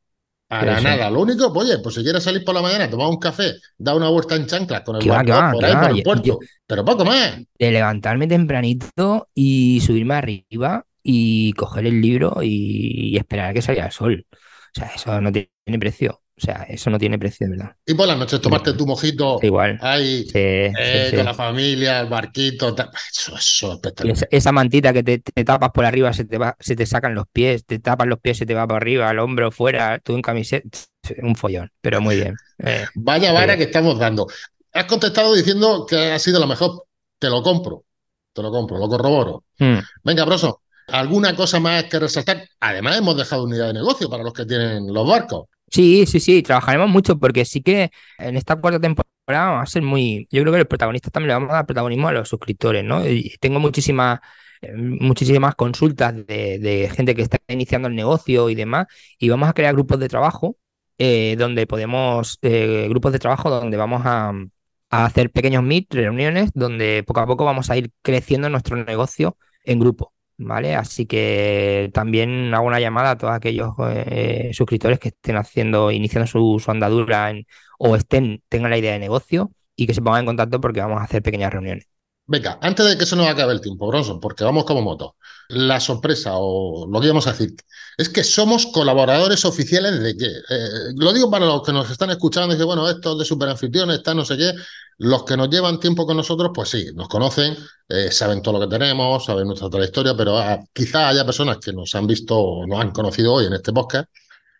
Para 0.50 0.80
nada. 0.80 1.08
Lo 1.10 1.20
único, 1.20 1.46
oye, 1.46 1.78
pues 1.78 1.94
si 1.94 2.02
quieres 2.02 2.24
salir 2.24 2.44
por 2.44 2.56
la 2.56 2.60
mañana, 2.60 2.90
tomar 2.90 3.06
un 3.06 3.20
café, 3.20 3.52
dar 3.78 3.94
una 3.94 4.08
vuelta 4.08 4.34
en 4.34 4.46
chanclas 4.46 4.80
con 4.80 4.96
el 4.96 5.08
barco 5.08 5.32
por 5.52 5.64
ahí, 5.64 5.76
por 5.76 5.96
el 5.96 6.02
puerto. 6.02 6.38
pero 6.66 6.84
poco 6.84 7.04
más. 7.04 7.38
De 7.56 7.70
levantarme 7.70 8.26
tempranito 8.26 9.28
y 9.32 9.80
subirme 9.80 10.14
arriba 10.14 10.84
y 11.04 11.52
coger 11.52 11.86
el 11.86 12.00
libro 12.00 12.38
y, 12.42 13.16
esperar 13.16 13.50
a 13.50 13.54
que 13.54 13.62
salga 13.62 13.86
el 13.86 13.92
sol. 13.92 14.26
O 14.32 14.36
sea, 14.72 14.88
eso 14.88 15.20
no 15.20 15.30
tiene 15.30 15.78
precio. 15.78 16.20
O 16.40 16.42
sea, 16.42 16.64
eso 16.70 16.88
no 16.88 16.98
tiene 16.98 17.18
precio, 17.18 17.46
de 17.46 17.56
verdad. 17.56 17.76
Y 17.84 17.92
por 17.92 18.08
las 18.08 18.16
noches 18.16 18.40
tomarte 18.40 18.72
tu 18.72 18.86
mojito. 18.86 19.38
Igual. 19.42 19.78
Ahí, 19.82 20.26
eh, 20.32 21.12
con 21.14 21.26
la 21.26 21.34
familia, 21.34 22.00
el 22.00 22.08
barquito. 22.08 22.74
Eso, 23.12 23.36
eso 23.36 23.74
espectacular. 23.74 24.28
Esa, 24.30 24.50
mantita 24.50 24.94
que 24.94 25.02
te, 25.02 25.44
tapas 25.44 25.70
por 25.70 25.84
arriba, 25.84 26.14
se 26.14 26.24
te, 26.24 26.38
va, 26.38 26.56
se 26.58 26.76
te 26.76 26.86
sacan 26.86 27.14
los 27.14 27.26
pies, 27.30 27.66
te 27.66 27.78
tapas 27.78 28.06
los 28.06 28.18
pies, 28.20 28.38
se 28.38 28.46
te 28.46 28.54
va 28.54 28.66
por 28.66 28.78
arriba, 28.78 29.10
el 29.10 29.18
hombro 29.18 29.50
fuera, 29.50 29.98
tú 29.98 30.14
en 30.14 30.22
camiseta. 30.22 30.78
Un 31.22 31.34
follón, 31.34 31.70
pero 31.82 32.00
muy 32.00 32.16
bien. 32.16 32.36
Eh, 32.58 32.86
Vaya 32.94 33.32
vara 33.32 33.56
que 33.58 33.64
estamos 33.64 33.98
dando. 33.98 34.26
Has 34.72 34.84
contestado 34.86 35.34
diciendo 35.34 35.84
que 35.86 36.12
ha 36.12 36.18
sido 36.18 36.40
lo 36.40 36.46
mejor. 36.46 36.84
Te 37.18 37.28
lo 37.28 37.42
compro. 37.42 37.84
Te 38.32 38.40
lo 38.40 38.50
compro, 38.50 38.78
lo 38.78 38.88
corroboro. 38.88 39.44
Hmm. 39.58 39.78
Venga, 40.04 40.24
Broso. 40.24 40.62
¿Alguna 40.88 41.36
cosa 41.36 41.60
más 41.60 41.84
que 41.84 41.98
resaltar? 41.98 42.48
Además, 42.60 42.98
hemos 42.98 43.16
dejado 43.16 43.44
unidad 43.44 43.68
de 43.68 43.74
negocio 43.74 44.08
para 44.08 44.22
los 44.22 44.32
que 44.32 44.46
tienen 44.46 44.92
los 44.92 45.06
barcos. 45.06 45.46
Sí, 45.70 46.04
sí, 46.06 46.18
sí, 46.20 46.42
trabajaremos 46.42 46.88
mucho 46.90 47.18
porque 47.18 47.44
sí 47.44 47.62
que 47.62 47.90
en 48.18 48.36
esta 48.36 48.56
cuarta 48.56 48.80
temporada 48.80 49.50
va 49.50 49.62
a 49.62 49.66
ser 49.66 49.82
muy. 49.82 50.26
Yo 50.30 50.42
creo 50.42 50.52
que 50.52 50.58
los 50.58 50.66
protagonistas 50.66 51.12
también 51.12 51.28
le 51.28 51.34
vamos 51.34 51.50
a 51.50 51.54
dar 51.54 51.66
protagonismo 51.66 52.08
a 52.08 52.12
los 52.12 52.28
suscriptores, 52.28 52.84
¿no? 52.84 53.06
Y 53.06 53.36
tengo 53.40 53.60
muchísimas, 53.60 54.18
eh, 54.62 54.72
muchísimas 54.74 55.54
consultas 55.54 56.14
de, 56.26 56.90
gente 56.94 57.14
que 57.14 57.22
está 57.22 57.38
iniciando 57.48 57.88
el 57.88 57.94
negocio 57.94 58.50
y 58.50 58.56
demás, 58.56 58.86
y 59.18 59.28
vamos 59.28 59.48
a 59.48 59.52
crear 59.52 59.74
grupos 59.74 60.00
de 60.00 60.08
trabajo 60.08 60.58
eh, 60.98 61.36
donde 61.38 61.66
podemos, 61.66 62.38
eh, 62.42 62.86
grupos 62.88 63.12
de 63.12 63.18
trabajo 63.20 63.48
donde 63.50 63.76
vamos 63.76 64.02
a, 64.04 64.32
a 64.90 65.04
hacer 65.04 65.30
pequeños 65.30 65.62
meet, 65.62 65.92
reuniones, 65.94 66.50
donde 66.54 67.04
poco 67.06 67.20
a 67.20 67.26
poco 67.26 67.44
vamos 67.44 67.70
a 67.70 67.76
ir 67.76 67.92
creciendo 68.02 68.50
nuestro 68.50 68.76
negocio 68.76 69.36
en 69.64 69.78
grupo. 69.78 70.12
¿Vale? 70.42 70.74
Así 70.74 71.04
que 71.04 71.90
también 71.92 72.54
hago 72.54 72.66
una 72.66 72.80
llamada 72.80 73.10
a 73.10 73.18
todos 73.18 73.34
aquellos 73.34 73.74
eh, 73.90 74.50
suscriptores 74.54 74.98
que 74.98 75.08
estén 75.08 75.36
haciendo, 75.36 75.90
iniciando 75.90 76.26
su, 76.26 76.62
andadura 76.66 77.30
o 77.78 77.94
estén, 77.94 78.42
tengan 78.48 78.70
la 78.70 78.78
idea 78.78 78.92
de 78.92 78.98
negocio 78.98 79.52
y 79.76 79.86
que 79.86 79.92
se 79.92 80.00
pongan 80.00 80.20
en 80.20 80.26
contacto 80.26 80.58
porque 80.58 80.80
vamos 80.80 80.98
a 80.98 81.04
hacer 81.04 81.22
pequeñas 81.22 81.52
reuniones. 81.52 81.86
Venga, 82.26 82.58
antes 82.62 82.86
de 82.86 82.96
que 82.96 83.04
se 83.04 83.16
nos 83.16 83.26
acabe 83.26 83.52
el 83.52 83.60
tiempo, 83.60 83.86
Bronson, 83.86 84.18
porque 84.18 84.44
vamos 84.44 84.64
como 84.64 84.80
moto, 84.80 85.16
la 85.48 85.78
sorpresa 85.78 86.34
o 86.36 86.86
lo 86.90 87.00
que 87.00 87.06
íbamos 87.06 87.26
a 87.26 87.32
decir 87.32 87.54
es 87.98 88.08
que 88.08 88.24
somos 88.24 88.66
colaboradores 88.66 89.44
oficiales 89.44 90.00
de 90.00 90.16
qué. 90.16 90.26
Eh, 90.26 90.94
lo 90.96 91.12
digo 91.12 91.30
para 91.30 91.44
los 91.44 91.62
que 91.62 91.72
nos 91.72 91.90
están 91.90 92.08
escuchando 92.10 92.54
y 92.54 92.56
que, 92.56 92.64
bueno, 92.64 92.88
estos 92.88 93.18
de 93.18 93.24
superanfitriones, 93.26 93.98
está 93.98 94.14
no 94.14 94.24
sé 94.24 94.38
qué. 94.38 94.52
Los 95.02 95.24
que 95.24 95.34
nos 95.34 95.48
llevan 95.48 95.80
tiempo 95.80 96.04
con 96.04 96.18
nosotros, 96.18 96.50
pues 96.54 96.68
sí, 96.68 96.90
nos 96.94 97.08
conocen, 97.08 97.56
eh, 97.88 98.10
saben 98.10 98.42
todo 98.42 98.58
lo 98.58 98.68
que 98.68 98.76
tenemos, 98.76 99.24
saben 99.24 99.46
nuestra 99.46 99.70
trayectoria, 99.70 100.14
pero 100.14 100.36
ah, 100.36 100.60
quizá 100.74 101.08
haya 101.08 101.24
personas 101.24 101.56
que 101.56 101.72
nos 101.72 101.94
han 101.94 102.06
visto 102.06 102.38
o 102.38 102.66
nos 102.66 102.78
han 102.78 102.90
conocido 102.90 103.32
hoy 103.32 103.46
en 103.46 103.54
este 103.54 103.72
podcast 103.72 104.10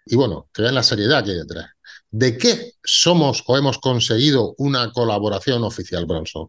y 0.06 0.16
bueno, 0.16 0.48
que 0.54 0.62
vean 0.62 0.74
la 0.74 0.82
seriedad 0.82 1.22
que 1.22 1.32
hay 1.32 1.36
detrás. 1.36 1.66
¿De 2.10 2.38
qué 2.38 2.72
somos 2.82 3.44
o 3.46 3.58
hemos 3.58 3.76
conseguido 3.80 4.54
una 4.56 4.90
colaboración 4.92 5.62
oficial, 5.62 6.06
Bronson? 6.06 6.48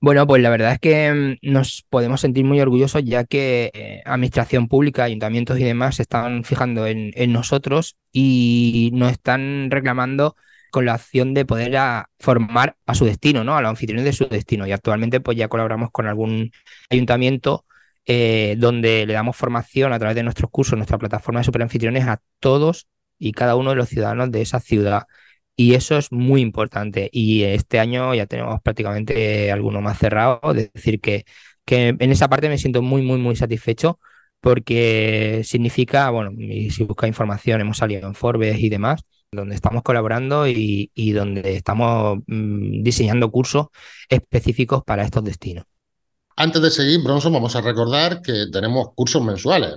Bueno, 0.00 0.26
pues 0.26 0.40
la 0.40 0.48
verdad 0.48 0.72
es 0.72 0.78
que 0.78 1.36
mm, 1.42 1.50
nos 1.52 1.84
podemos 1.90 2.22
sentir 2.22 2.46
muy 2.46 2.58
orgullosos 2.62 3.04
ya 3.04 3.24
que 3.24 3.70
eh, 3.74 4.02
administración 4.06 4.66
pública, 4.66 5.04
ayuntamientos 5.04 5.58
y 5.58 5.64
demás 5.64 5.96
se 5.96 6.02
están 6.02 6.42
fijando 6.42 6.86
en, 6.86 7.12
en 7.14 7.34
nosotros 7.34 7.96
y 8.12 8.92
nos 8.94 9.12
están 9.12 9.70
reclamando 9.70 10.36
con 10.70 10.84
la 10.84 10.94
opción 10.94 11.34
de 11.34 11.44
poder 11.44 11.76
formar 12.18 12.76
a 12.86 12.94
su 12.94 13.04
destino, 13.04 13.44
¿no? 13.44 13.56
A 13.56 13.62
los 13.62 13.70
anfitriones 13.70 14.04
de 14.04 14.12
su 14.12 14.26
destino. 14.28 14.66
Y 14.66 14.72
actualmente 14.72 15.20
pues 15.20 15.36
ya 15.36 15.48
colaboramos 15.48 15.90
con 15.90 16.06
algún 16.06 16.50
ayuntamiento 16.90 17.64
eh, 18.06 18.54
donde 18.58 19.06
le 19.06 19.14
damos 19.14 19.36
formación 19.36 19.92
a 19.92 19.98
través 19.98 20.14
de 20.16 20.22
nuestros 20.22 20.50
cursos, 20.50 20.76
nuestra 20.76 20.98
plataforma 20.98 21.40
de 21.40 21.44
superanfitriones 21.44 22.06
a 22.06 22.20
todos 22.40 22.86
y 23.18 23.32
cada 23.32 23.56
uno 23.56 23.70
de 23.70 23.76
los 23.76 23.88
ciudadanos 23.88 24.30
de 24.30 24.42
esa 24.42 24.60
ciudad. 24.60 25.04
Y 25.56 25.74
eso 25.74 25.96
es 25.98 26.12
muy 26.12 26.42
importante. 26.42 27.08
Y 27.12 27.42
este 27.44 27.80
año 27.80 28.14
ya 28.14 28.26
tenemos 28.26 28.60
prácticamente 28.62 29.50
alguno 29.50 29.80
más 29.80 29.98
cerrado. 29.98 30.40
Es 30.54 30.72
decir, 30.72 31.00
que, 31.00 31.24
que 31.64 31.88
en 31.98 32.10
esa 32.12 32.28
parte 32.28 32.48
me 32.48 32.58
siento 32.58 32.82
muy, 32.82 33.02
muy, 33.02 33.18
muy 33.18 33.36
satisfecho 33.36 33.98
porque 34.40 35.42
significa, 35.44 36.10
bueno, 36.10 36.30
si 36.70 36.84
busca 36.84 37.06
información, 37.08 37.60
hemos 37.60 37.78
salido 37.78 38.06
en 38.06 38.14
Forbes 38.14 38.58
y 38.60 38.68
demás, 38.68 39.04
donde 39.32 39.54
estamos 39.54 39.82
colaborando 39.82 40.46
y, 40.46 41.12
donde 41.12 41.56
estamos 41.56 42.18
mm, 42.26 42.82
diseñando 42.82 43.30
cursos 43.30 43.66
específicos 44.08 44.82
para 44.84 45.04
estos 45.04 45.24
destinos. 45.24 45.64
Antes 46.38 46.60
de 46.60 46.70
seguir, 46.70 47.02
Bronson, 47.02 47.32
vamos 47.32 47.56
a 47.56 47.62
recordar 47.62 48.20
que 48.20 48.46
tenemos 48.52 48.88
cursos 48.94 49.22
mensuales. 49.22 49.74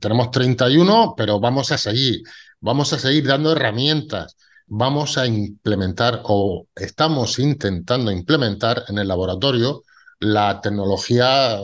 Tenemos 0.00 0.30
31, 0.30 1.14
pero 1.16 1.38
vamos 1.38 1.70
a 1.70 1.76
seguir. 1.76 2.22
Vamos 2.60 2.92
a 2.94 2.98
seguir 2.98 3.26
dando 3.26 3.52
herramientas. 3.52 4.36
Vamos 4.66 5.18
a 5.18 5.26
implementar 5.26 6.22
o 6.24 6.66
estamos 6.74 7.38
intentando 7.38 8.10
implementar 8.10 8.84
en 8.88 8.98
el 8.98 9.08
laboratorio 9.08 9.82
la 10.20 10.60
tecnología, 10.60 11.58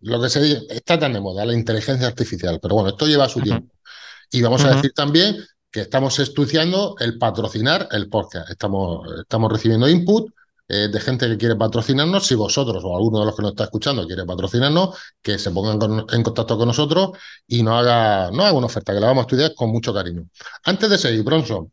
lo 0.00 0.20
que 0.20 0.28
se 0.28 0.66
está 0.68 0.98
tan 0.98 1.12
de 1.12 1.20
moda, 1.20 1.46
la 1.46 1.54
inteligencia 1.54 2.08
artificial. 2.08 2.58
Pero 2.60 2.74
bueno, 2.74 2.90
esto 2.90 3.06
lleva 3.06 3.28
su 3.28 3.40
tiempo. 3.40 3.72
Y 4.30 4.42
vamos 4.42 4.64
a 4.64 4.74
decir 4.74 4.92
también 4.92 5.36
que 5.70 5.80
estamos 5.82 6.18
estudiando 6.18 6.96
el 6.98 7.18
patrocinar 7.18 7.88
el 7.92 8.08
podcast. 8.08 8.50
Estamos, 8.50 9.06
estamos 9.20 9.52
recibiendo 9.52 9.88
input 9.88 10.30
eh, 10.68 10.88
de 10.88 11.00
gente 11.00 11.28
que 11.28 11.36
quiere 11.36 11.54
patrocinarnos. 11.54 12.26
Si 12.26 12.34
vosotros 12.34 12.82
o 12.84 12.96
alguno 12.96 13.20
de 13.20 13.26
los 13.26 13.36
que 13.36 13.42
nos 13.42 13.52
está 13.52 13.64
escuchando 13.64 14.06
quiere 14.06 14.24
patrocinarnos, 14.24 14.96
que 15.22 15.38
se 15.38 15.50
pongan 15.52 16.06
en 16.10 16.22
contacto 16.22 16.58
con 16.58 16.68
nosotros 16.68 17.10
y 17.46 17.62
nos 17.62 17.80
haga, 17.80 18.30
no 18.32 18.42
haga 18.42 18.52
una 18.52 18.66
oferta, 18.66 18.92
que 18.92 19.00
la 19.00 19.06
vamos 19.08 19.22
a 19.22 19.26
estudiar 19.26 19.54
con 19.54 19.70
mucho 19.70 19.94
cariño. 19.94 20.28
Antes 20.64 20.90
de 20.90 20.98
seguir, 20.98 21.22
Bronson, 21.22 21.72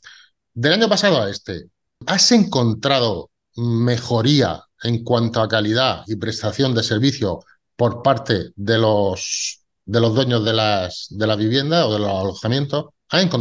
del 0.54 0.74
año 0.74 0.90
pasado 0.90 1.22
a 1.22 1.30
este, 1.30 1.70
¿has 2.06 2.32
encontrado 2.32 3.32
mejoría 3.56 4.64
en 4.84 5.04
cuanto 5.04 5.42
a 5.42 5.48
calidad 5.48 6.04
y 6.08 6.16
prestación 6.16 6.76
de 6.76 6.84
servicio 6.84 7.40
por 7.76 8.04
parte 8.04 8.52
de 8.56 8.78
los, 8.78 9.62
de 9.86 10.00
los 10.00 10.14
dueños 10.14 10.46
de 10.46 10.54
las, 10.54 11.08
de 11.10 11.28
la 11.28 11.36
vivienda 11.36 11.88
o 11.88 11.94
de 11.94 12.00
los 12.00 12.10
alojamientos? 12.10 12.93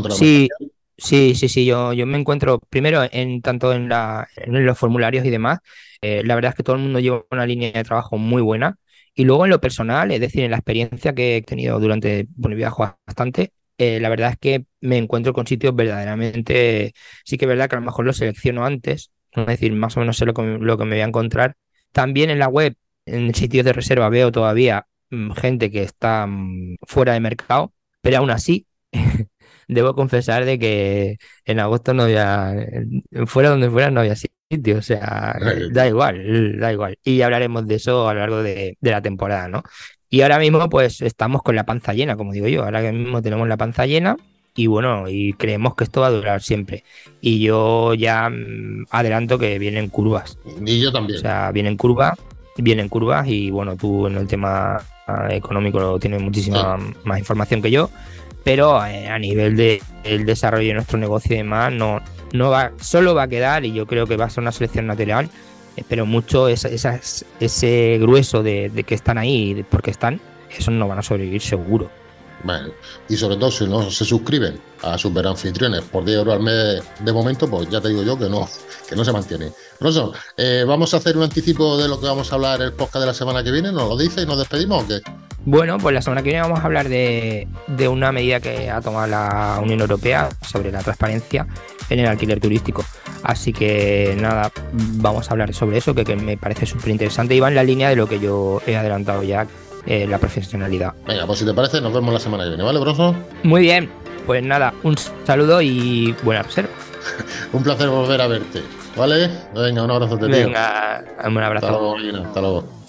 Sí, 0.09 0.49
sí, 0.97 1.35
sí, 1.35 1.49
sí. 1.49 1.65
Yo, 1.65 1.93
yo 1.93 2.07
me 2.07 2.19
encuentro 2.19 2.59
primero 2.71 3.03
en 3.11 3.41
tanto 3.43 3.73
en, 3.73 3.89
la, 3.89 4.29
en 4.37 4.65
los 4.67 4.79
formularios 4.79 5.25
y 5.25 5.31
demás. 5.31 5.61
Eh, 6.01 6.23
la 6.25 6.35
verdad 6.35 6.51
es 6.51 6.57
que 6.57 6.63
todo 6.63 6.77
el 6.77 6.83
mundo 6.83 7.01
lleva 7.01 7.25
una 7.31 7.47
línea 7.47 7.73
de 7.73 7.85
trabajo 7.85 8.19
muy 8.19 8.43
buena. 8.43 8.77
Y 9.15 9.25
luego 9.25 9.45
en 9.45 9.51
lo 9.51 9.61
personal, 9.61 10.11
es 10.11 10.21
decir, 10.21 10.43
en 10.45 10.51
la 10.51 10.57
experiencia 10.59 11.15
que 11.15 11.37
he 11.37 11.43
tenido 11.43 11.79
durante, 11.81 12.27
bueno, 12.35 12.57
viajo 12.57 12.97
bastante, 13.07 13.53
eh, 13.77 14.01
la 14.01 14.09
verdad 14.09 14.31
es 14.33 14.39
que 14.39 14.65
me 14.81 14.97
encuentro 14.97 15.33
con 15.35 15.47
sitios 15.47 15.75
verdaderamente, 15.75 16.95
sí 17.25 17.37
que 17.37 17.45
es 17.45 17.49
verdad 17.49 17.69
que 17.69 17.77
a 17.77 17.81
lo 17.81 17.85
mejor 17.85 18.07
los 18.07 18.17
selecciono 18.17 18.65
antes, 18.65 19.11
es 19.33 19.47
decir, 19.47 19.73
más 19.75 19.97
o 19.97 20.01
menos 20.01 20.17
sé 20.17 20.25
lo 20.25 20.33
que, 20.35 20.43
lo 20.43 20.79
que 20.79 20.85
me 20.85 20.97
voy 20.97 21.01
a 21.03 21.05
encontrar. 21.07 21.57
También 21.93 22.31
en 22.31 22.39
la 22.39 22.49
web, 22.49 22.75
en 23.05 23.35
sitios 23.35 23.65
de 23.67 23.73
reserva, 23.75 24.09
veo 24.09 24.33
todavía 24.33 24.87
mm, 25.11 25.33
gente 25.33 25.71
que 25.71 25.83
está 25.83 26.27
mm, 26.27 26.77
fuera 26.87 27.13
de 27.13 27.21
mercado, 27.21 27.75
pero 28.01 28.19
aún 28.19 28.31
así 28.31 28.67
debo 29.73 29.95
confesar 29.95 30.45
de 30.45 30.59
que 30.59 31.19
en 31.45 31.61
agosto 31.61 31.95
no 31.95 32.05
había, 32.05 32.55
fuera 33.27 33.51
donde 33.51 33.71
fuera 33.71 33.91
no 33.91 34.01
había 34.01 34.17
sitio, 34.17 34.79
o 34.79 34.83
sea, 34.83 35.39
da 35.73 35.89
igual, 35.89 36.59
da 36.59 36.73
igual. 36.73 36.99
Y 37.05 37.23
hablaremos 37.23 37.67
de 37.67 37.77
eso 37.77 38.09
a 38.09 38.15
lo 38.15 38.21
largo 38.21 38.43
de, 38.43 38.77
la 38.81 39.03
temporada, 39.03 39.49
¿no? 39.49 39.63
Y 40.11 40.21
ahora 40.21 40.39
mismo 40.39 40.69
pues 40.69 41.01
estamos 41.01 41.43
con 41.43 41.57
la 41.57 41.65
panza 41.65 41.95
llena, 41.95 42.17
como 42.17 42.33
digo 42.33 42.47
yo, 42.47 42.65
ahora 42.65 42.81
mismo 42.93 43.23
tenemos 43.23 43.49
la 43.49 43.57
panza 43.57 43.87
llena 43.87 44.17
y 44.55 44.67
bueno, 44.67 45.09
y 45.09 45.33
creemos 45.33 45.75
que 45.75 45.85
esto 45.85 46.03
va 46.03 46.09
a 46.09 46.11
durar 46.11 46.43
siempre. 46.43 46.85
Y 47.23 47.41
yo 47.41 47.95
ya 47.95 48.29
mm, 48.29 48.87
adelanto 48.91 49.39
que 49.39 49.59
vienen 49.59 49.89
curvas. 49.89 50.39
Y 50.65 50.81
yo 50.81 50.93
también. 50.93 51.19
O 51.19 51.23
sea, 51.23 51.51
vienen 51.53 51.79
curvas, 51.79 52.19
vienen 52.59 52.89
curvas 52.89 53.27
y 53.29 53.51
bueno, 53.51 53.77
tú 53.77 54.07
en 54.07 54.17
el 54.17 54.27
tema 54.27 54.83
ah, 55.07 55.29
económico 55.31 55.99
tienes 55.99 56.21
muchísima 56.21 56.77
más 57.05 57.19
información 57.19 57.63
que 57.63 57.71
yo 57.71 57.89
pero 58.45 58.85
eh, 58.85 59.09
a 59.09 59.19
nivel 59.19 59.57
del 59.57 60.27
desarrollo 60.27 60.69
de 60.69 60.75
nuestro 60.75 60.99
negocio 60.99 61.35
y 61.35 61.39
demás, 61.39 61.73
no, 61.73 62.01
no 62.33 62.51
va, 62.51 62.73
solo 62.81 63.15
va 63.15 63.25
a 63.25 63.29
quedar, 63.29 63.65
y 63.65 63.73
yo 63.73 63.87
creo 63.87 64.07
que 64.07 64.17
va 64.17 64.27
a 64.27 64.31
ser 64.31 64.43
una 64.43 64.53
selección 64.53 64.87
natural, 64.87 65.29
pero 65.89 66.07
mucho 66.07 66.49
ese 66.49 67.99
grueso 68.01 68.43
de, 68.43 68.69
de, 68.69 68.85
que 68.85 68.95
están 68.95 69.19
ahí, 69.19 69.65
porque 69.71 69.91
están, 69.91 70.21
esos 70.51 70.75
no 70.75 70.89
van 70.89 70.99
a 70.99 71.03
sobrevivir 71.03 71.41
seguro. 71.41 71.91
Bueno, 72.45 72.71
y 73.09 73.17
sobre 73.17 73.37
todo 73.37 73.51
si 73.51 73.67
no 73.67 73.91
se 73.91 74.05
suscriben 74.05 74.59
a 74.83 74.99
Super 74.99 75.27
Anfitriones 75.27 75.83
por 75.83 76.05
10 76.05 76.19
euros 76.19 76.35
al 76.35 76.43
mes 76.43 76.83
de 77.01 77.13
momento, 77.13 77.49
pues 77.49 77.69
ya 77.69 77.81
te 77.81 77.89
digo 77.89 78.03
yo 78.03 78.19
que 78.19 78.29
no, 78.29 78.49
que 78.89 78.97
no 78.97 79.05
se 79.05 79.13
mantiene. 79.13 79.53
Rosso, 79.81 80.13
eh, 80.37 80.65
¿vamos 80.67 80.93
a 80.95 80.97
hacer 80.97 81.17
un 81.17 81.23
anticipo 81.23 81.77
de 81.79 81.89
lo 81.89 82.01
que 82.01 82.07
vamos 82.07 82.33
a 82.33 82.35
hablar 82.35 82.61
el 82.63 82.73
podcast 82.73 83.01
de 83.01 83.07
la 83.07 83.15
semana 83.15 83.45
que 83.45 83.53
viene? 83.53 83.71
¿Nos 83.71 83.89
lo 83.89 83.97
dice 83.97 84.23
y 84.23 84.27
nos 84.27 84.39
despedimos 84.39 84.85
o 84.85 84.89
qué? 84.89 85.01
Bueno, 85.45 85.79
pues 85.79 85.93
la 85.95 86.03
semana 86.03 86.23
que 86.23 86.31
viene 86.31 86.43
vamos 86.43 86.61
a 86.61 86.65
hablar 86.65 86.89
de, 86.89 87.49
de 87.67 87.89
una 87.89 88.13
medida 88.13 88.41
que 88.41 88.71
ha 88.71 88.81
tomado 88.81 89.07
la 89.09 89.59
Unión 89.63 89.81
Europea 89.81 90.29
sobre 90.47 90.71
la 90.71 90.81
transparencia 90.81 91.47
en 91.91 92.01
el 92.01 92.07
alquiler 92.07 92.41
turístico. 92.41 92.85
Así 93.25 93.53
que 93.53 94.17
nada, 94.21 94.51
vamos 94.73 95.29
a 95.29 95.33
hablar 95.33 95.53
sobre 95.55 95.79
eso, 95.79 95.95
que, 95.95 96.05
que 96.05 96.17
me 96.17 96.37
parece 96.37 96.67
súper 96.67 96.91
interesante 96.91 97.35
y 97.35 97.41
va 97.41 97.49
en 97.49 97.55
la 97.55 97.65
línea 97.65 97.89
de 97.89 97.97
lo 97.97 98.09
que 98.09 98.19
yo 98.19 98.61
he 98.67 98.77
adelantado 98.77 99.23
ya 99.23 99.47
eh, 99.87 100.07
la 100.07 100.19
profesionalidad. 100.19 100.95
Venga, 101.07 101.27
pues 101.27 101.39
si 101.39 101.45
te 101.45 101.55
parece, 101.55 101.81
nos 101.81 101.93
vemos 101.93 102.13
la 102.13 102.21
semana 102.21 102.45
que 102.45 102.51
viene, 102.51 102.65
¿vale, 102.65 102.81
Broso? 102.81 103.15
Muy 103.43 103.63
bien, 103.63 103.91
pues 104.27 104.43
nada, 104.43 104.73
un 104.83 104.97
saludo 105.25 105.61
y 105.63 106.15
buena 106.23 106.43
reserva. 106.43 106.71
un 107.53 107.63
placer 107.63 107.89
volver 107.89 108.21
a 108.21 108.27
verte, 108.27 108.63
¿vale? 108.97 109.31
Venga, 109.55 109.83
un 109.83 109.91
abrazo, 109.91 110.19
te 110.19 110.27
Venga, 110.27 111.05
un 111.25 111.39
abrazo. 111.39 111.67
Hasta 111.67 111.79
luego, 111.79 112.27
Hasta 112.27 112.41
luego. 112.41 112.82